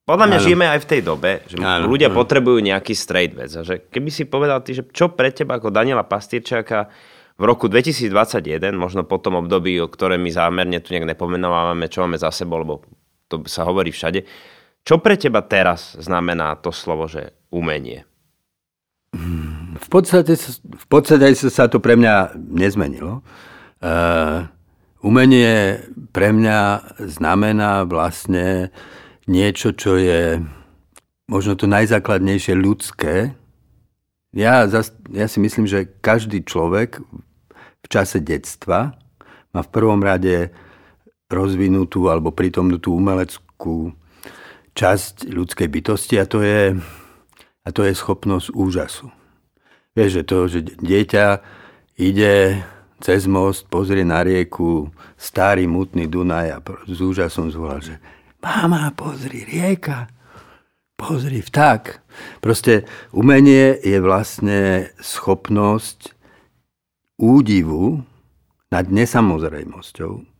podľa 0.08 0.24
mňa 0.24 0.38
ano. 0.40 0.46
žijeme 0.48 0.66
aj 0.72 0.80
v 0.80 0.88
tej 0.88 1.02
dobe, 1.04 1.32
že 1.52 1.60
ano, 1.60 1.84
ľudia 1.84 2.08
ano. 2.08 2.16
potrebujú 2.16 2.64
nejaký 2.64 2.96
straight 2.96 3.36
vec. 3.36 3.52
A 3.60 3.68
že 3.68 3.84
keby 3.92 4.08
si 4.08 4.24
povedal 4.24 4.64
ty, 4.64 4.72
že 4.72 4.88
čo 4.88 5.12
pre 5.12 5.36
teba 5.36 5.60
ako 5.60 5.68
Daniela 5.68 6.08
Pastierčáka 6.08 6.88
v 7.36 7.44
roku 7.44 7.68
2021, 7.68 8.72
možno 8.72 9.04
po 9.04 9.20
tom 9.20 9.36
období, 9.36 9.84
o 9.84 9.92
ktoré 9.92 10.16
my 10.16 10.32
zámerne 10.32 10.80
tu 10.80 10.96
nejak 10.96 11.12
nepomenovávame, 11.12 11.92
čo 11.92 12.08
máme 12.08 12.16
za 12.16 12.32
sebou, 12.32 12.64
lebo 12.64 12.88
to 13.28 13.44
sa 13.52 13.68
hovorí 13.68 13.92
všade. 13.92 14.24
Čo 14.88 15.04
pre 15.04 15.20
teba 15.20 15.44
teraz 15.44 16.00
znamená 16.00 16.56
to 16.56 16.72
slovo, 16.72 17.12
že 17.12 17.36
umenie? 17.52 18.08
V 19.78 19.88
podstate, 19.90 20.34
v 20.64 20.88
podstate 20.90 21.34
sa 21.38 21.70
to 21.70 21.78
pre 21.78 21.94
mňa 21.94 22.38
nezmenilo. 22.38 23.22
Uh, 23.78 24.50
umenie 25.06 25.86
pre 26.12 26.34
mňa 26.34 26.94
znamená 27.06 27.86
vlastne 27.86 28.74
niečo, 29.30 29.76
čo 29.76 30.00
je 30.00 30.42
možno 31.30 31.60
to 31.60 31.68
najzákladnejšie 31.68 32.56
ľudské. 32.58 33.36
Ja, 34.34 34.66
ja 35.12 35.28
si 35.28 35.38
myslím, 35.40 35.68
že 35.68 35.90
každý 36.02 36.42
človek 36.44 37.04
v 37.84 37.88
čase 37.88 38.24
detstva 38.24 38.96
má 39.52 39.62
v 39.64 39.72
prvom 39.72 40.00
rade 40.00 40.52
rozvinutú 41.28 42.08
alebo 42.08 42.32
prítomnú 42.32 42.80
umeleckú 42.80 43.92
časť 44.78 45.28
ľudskej 45.28 45.68
bytosti 45.68 46.16
a 46.22 46.26
to 46.30 46.40
je, 46.40 46.78
a 47.66 47.70
to 47.74 47.82
je 47.84 47.94
schopnosť 47.98 48.54
úžasu. 48.56 49.12
Vieš, 49.98 50.12
že 50.22 50.24
to, 50.30 50.38
že 50.46 50.60
dieťa 50.78 51.26
ide 51.98 52.62
cez 53.02 53.26
most, 53.26 53.66
pozrie 53.66 54.06
na 54.06 54.22
rieku, 54.22 54.94
starý 55.18 55.66
mutný 55.66 56.06
Dunaj 56.06 56.48
a 56.54 56.62
s 56.86 57.00
úžasom 57.02 57.50
zvolal, 57.50 57.82
že 57.82 57.98
mama, 58.38 58.94
pozri, 58.94 59.42
rieka, 59.42 60.06
pozri, 60.94 61.42
vták. 61.42 61.98
Proste 62.46 62.86
umenie 63.10 63.74
je 63.82 63.98
vlastne 63.98 64.94
schopnosť 65.02 66.14
údivu 67.18 68.06
nad 68.70 68.86
nesamozrejmosťou 68.94 70.38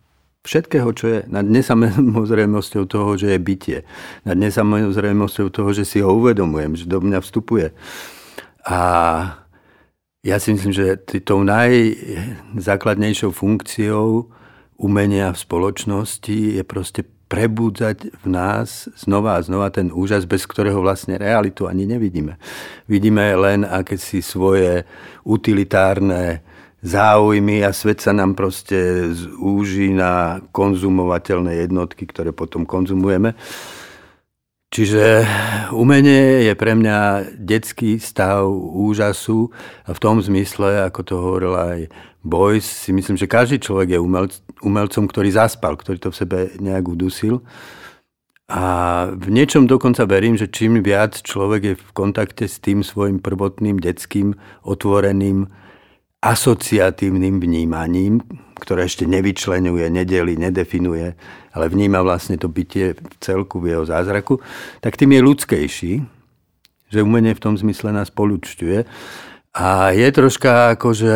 všetkého, 0.48 0.90
čo 0.96 1.06
je 1.12 1.20
nad 1.28 1.44
nesamozrejmosťou 1.44 2.88
toho, 2.88 3.20
že 3.20 3.36
je 3.36 3.40
bytie, 3.44 3.78
nad 4.24 4.40
nesamozrejmosťou 4.40 5.52
toho, 5.52 5.70
že 5.76 5.84
si 5.84 6.00
ho 6.00 6.16
uvedomujem, 6.16 6.80
že 6.80 6.88
do 6.88 7.04
mňa 7.04 7.20
vstupuje. 7.20 7.76
A 8.64 8.80
ja 10.28 10.44
si 10.44 10.52
myslím, 10.52 10.76
že 10.76 11.00
tou 11.24 11.40
najzákladnejšou 11.48 13.32
funkciou 13.32 14.28
umenia 14.76 15.32
v 15.32 15.40
spoločnosti 15.40 16.60
je 16.60 16.64
proste 16.68 17.08
prebudzať 17.32 18.12
v 18.12 18.26
nás 18.28 18.92
znova 19.00 19.40
a 19.40 19.44
znova 19.44 19.72
ten 19.72 19.88
úžas, 19.92 20.28
bez 20.28 20.44
ktorého 20.44 20.84
vlastne 20.84 21.16
realitu 21.16 21.68
ani 21.68 21.88
nevidíme. 21.88 22.36
Vidíme 22.92 23.36
len 23.40 23.64
akési 23.64 24.20
svoje 24.20 24.84
utilitárne 25.24 26.44
záujmy 26.84 27.64
a 27.64 27.72
svet 27.72 28.04
sa 28.04 28.12
nám 28.12 28.36
proste 28.36 29.12
zúži 29.16 29.96
na 29.96 30.44
konzumovateľné 30.52 31.68
jednotky, 31.68 32.04
ktoré 32.04 32.36
potom 32.36 32.68
konzumujeme. 32.68 33.32
Čiže 34.68 35.24
umenie 35.72 36.44
je 36.44 36.54
pre 36.60 36.76
mňa 36.76 37.32
detský 37.40 38.04
stav 38.04 38.52
úžasu 38.52 39.48
a 39.88 39.96
v 39.96 40.02
tom 40.04 40.20
zmysle, 40.20 40.84
ako 40.84 41.02
to 41.08 41.16
hovoril 41.16 41.56
aj 41.56 41.88
Boys, 42.20 42.68
si 42.68 42.92
myslím, 42.92 43.16
že 43.16 43.32
každý 43.32 43.64
človek 43.64 43.96
je 43.96 44.00
umelc, 44.04 44.34
umelcom, 44.60 45.08
ktorý 45.08 45.32
zaspal, 45.32 45.80
ktorý 45.80 45.98
to 46.04 46.12
v 46.12 46.20
sebe 46.20 46.38
nejak 46.60 46.84
udusil. 46.84 47.40
A 48.48 48.64
v 49.12 49.28
niečom 49.32 49.68
dokonca 49.68 50.04
verím, 50.08 50.36
že 50.36 50.52
čím 50.52 50.84
viac 50.84 51.20
človek 51.20 51.62
je 51.64 51.76
v 51.76 51.92
kontakte 51.96 52.48
s 52.48 52.60
tým 52.60 52.84
svojim 52.84 53.24
prvotným 53.24 53.80
detským 53.80 54.36
otvoreným 54.68 55.48
asociatívnym 56.24 57.40
vnímaním, 57.40 58.24
ktoré 58.58 58.90
ešte 58.90 59.06
nevyčlenuje, 59.06 59.88
nedeli, 59.94 60.34
nedefinuje, 60.36 61.14
ale 61.54 61.66
vníma 61.70 62.02
vlastne 62.02 62.36
to 62.36 62.50
bytie 62.50 62.98
v 62.98 63.16
celku 63.22 63.62
v 63.62 63.78
jeho 63.78 63.86
zázraku, 63.86 64.42
tak 64.82 64.98
tým 64.98 65.14
je 65.14 65.22
ľudskejší, 65.22 65.94
že 66.92 67.06
umenie 67.06 67.34
v 67.38 67.44
tom 67.44 67.56
zmysle 67.56 67.94
nás 67.94 68.10
polúčťuje. 68.10 68.88
A 69.58 69.90
je 69.90 70.08
troška 70.14 70.78
akože, 70.78 71.16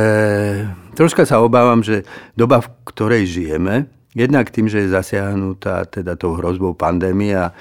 troška 0.97 1.29
sa 1.29 1.45
obávam, 1.45 1.85
že 1.85 2.07
doba, 2.33 2.65
v 2.65 2.73
ktorej 2.89 3.29
žijeme, 3.29 3.85
jednak 4.17 4.49
tým, 4.49 4.65
že 4.65 4.85
je 4.85 4.95
zasiahnutá 4.95 5.85
teda 5.85 6.17
tou 6.17 6.33
hrozbou 6.33 6.73
pandémie 6.73 7.37
a, 7.37 7.53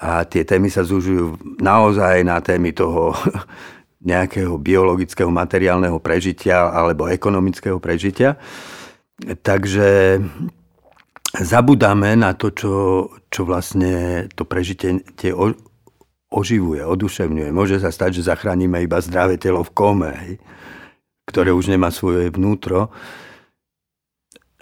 a 0.00 0.24
tie 0.24 0.42
témy 0.42 0.72
sa 0.72 0.82
zužujú 0.82 1.58
naozaj 1.60 2.24
na 2.24 2.40
témy 2.40 2.72
toho 2.72 3.12
nejakého 4.02 4.58
biologického, 4.58 5.30
materiálneho 5.30 6.00
prežitia 6.02 6.74
alebo 6.74 7.06
ekonomického 7.06 7.78
prežitia. 7.78 8.34
Takže 9.20 10.18
zabudáme 11.36 12.16
na 12.16 12.32
to, 12.32 12.52
čo, 12.52 12.74
čo 13.28 13.42
vlastne 13.44 14.26
to 14.32 14.44
prežitie 14.44 15.04
tie 15.16 15.32
oživuje, 16.32 16.80
oduševňuje. 16.80 17.48
Môže 17.52 17.76
sa 17.80 17.92
stať, 17.92 18.20
že 18.20 18.28
zachránime 18.32 18.80
iba 18.82 19.00
zdravé 19.04 19.36
telo 19.36 19.60
v 19.60 19.74
kome, 19.76 20.10
hej, 20.16 20.34
ktoré 21.28 21.52
už 21.52 21.68
nemá 21.68 21.92
svoje 21.92 22.32
vnútro. 22.32 22.88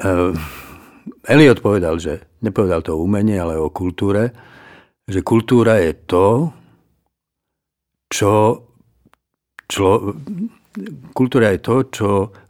Uh, 0.00 0.34
Eliot 1.24 1.62
povedal, 1.62 2.00
že 2.02 2.26
nepovedal 2.42 2.82
to 2.82 2.98
o 2.98 3.02
umenie, 3.04 3.38
ale 3.38 3.54
o 3.54 3.70
kultúre, 3.70 4.34
že 5.06 5.22
kultúra 5.22 5.78
je 5.78 5.92
to, 6.06 6.26
čo 8.10 8.32
člo, 9.70 10.18
kultúra 11.14 11.54
je 11.54 11.60
to, 11.62 11.76
čo 11.90 12.08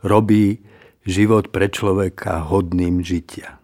robí 0.09 0.70
život 1.05 1.49
pre 1.53 1.69
človeka 1.69 2.45
hodným 2.45 3.01
žitia. 3.01 3.61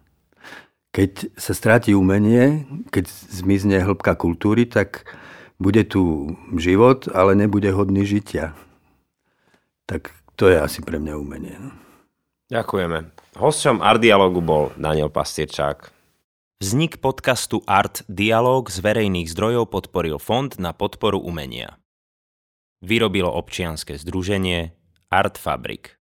Keď 0.93 1.37
sa 1.37 1.53
stráti 1.53 1.93
umenie, 1.93 2.65
keď 2.89 3.09
zmizne 3.11 3.85
hĺbka 3.85 4.17
kultúry, 4.17 4.65
tak 4.65 5.05
bude 5.61 5.85
tu 5.85 6.33
život, 6.57 7.05
ale 7.13 7.37
nebude 7.37 7.69
hodný 7.73 8.09
žitia. 8.09 8.57
Tak 9.85 10.13
to 10.41 10.49
je 10.49 10.57
asi 10.57 10.81
pre 10.81 10.97
mňa 10.97 11.15
umenie. 11.21 11.57
No. 11.61 11.71
Ďakujeme. 12.49 13.13
Hosťom 13.37 13.85
Art 13.85 14.01
Dialogu 14.01 14.41
bol 14.41 14.73
Daniel 14.81 15.13
Pastierčák. 15.13 15.93
Vznik 16.65 17.05
podcastu 17.05 17.61
Art 17.69 18.01
Dialog 18.09 18.73
z 18.73 18.81
verejných 18.81 19.29
zdrojov 19.29 19.69
podporil 19.69 20.17
Fond 20.17 20.57
na 20.57 20.73
podporu 20.73 21.21
umenia 21.21 21.77
vyrobilo 22.85 23.33
občianske 23.33 23.97
združenie 23.97 24.71
Art 25.09 25.41
Fabrik. 25.41 25.96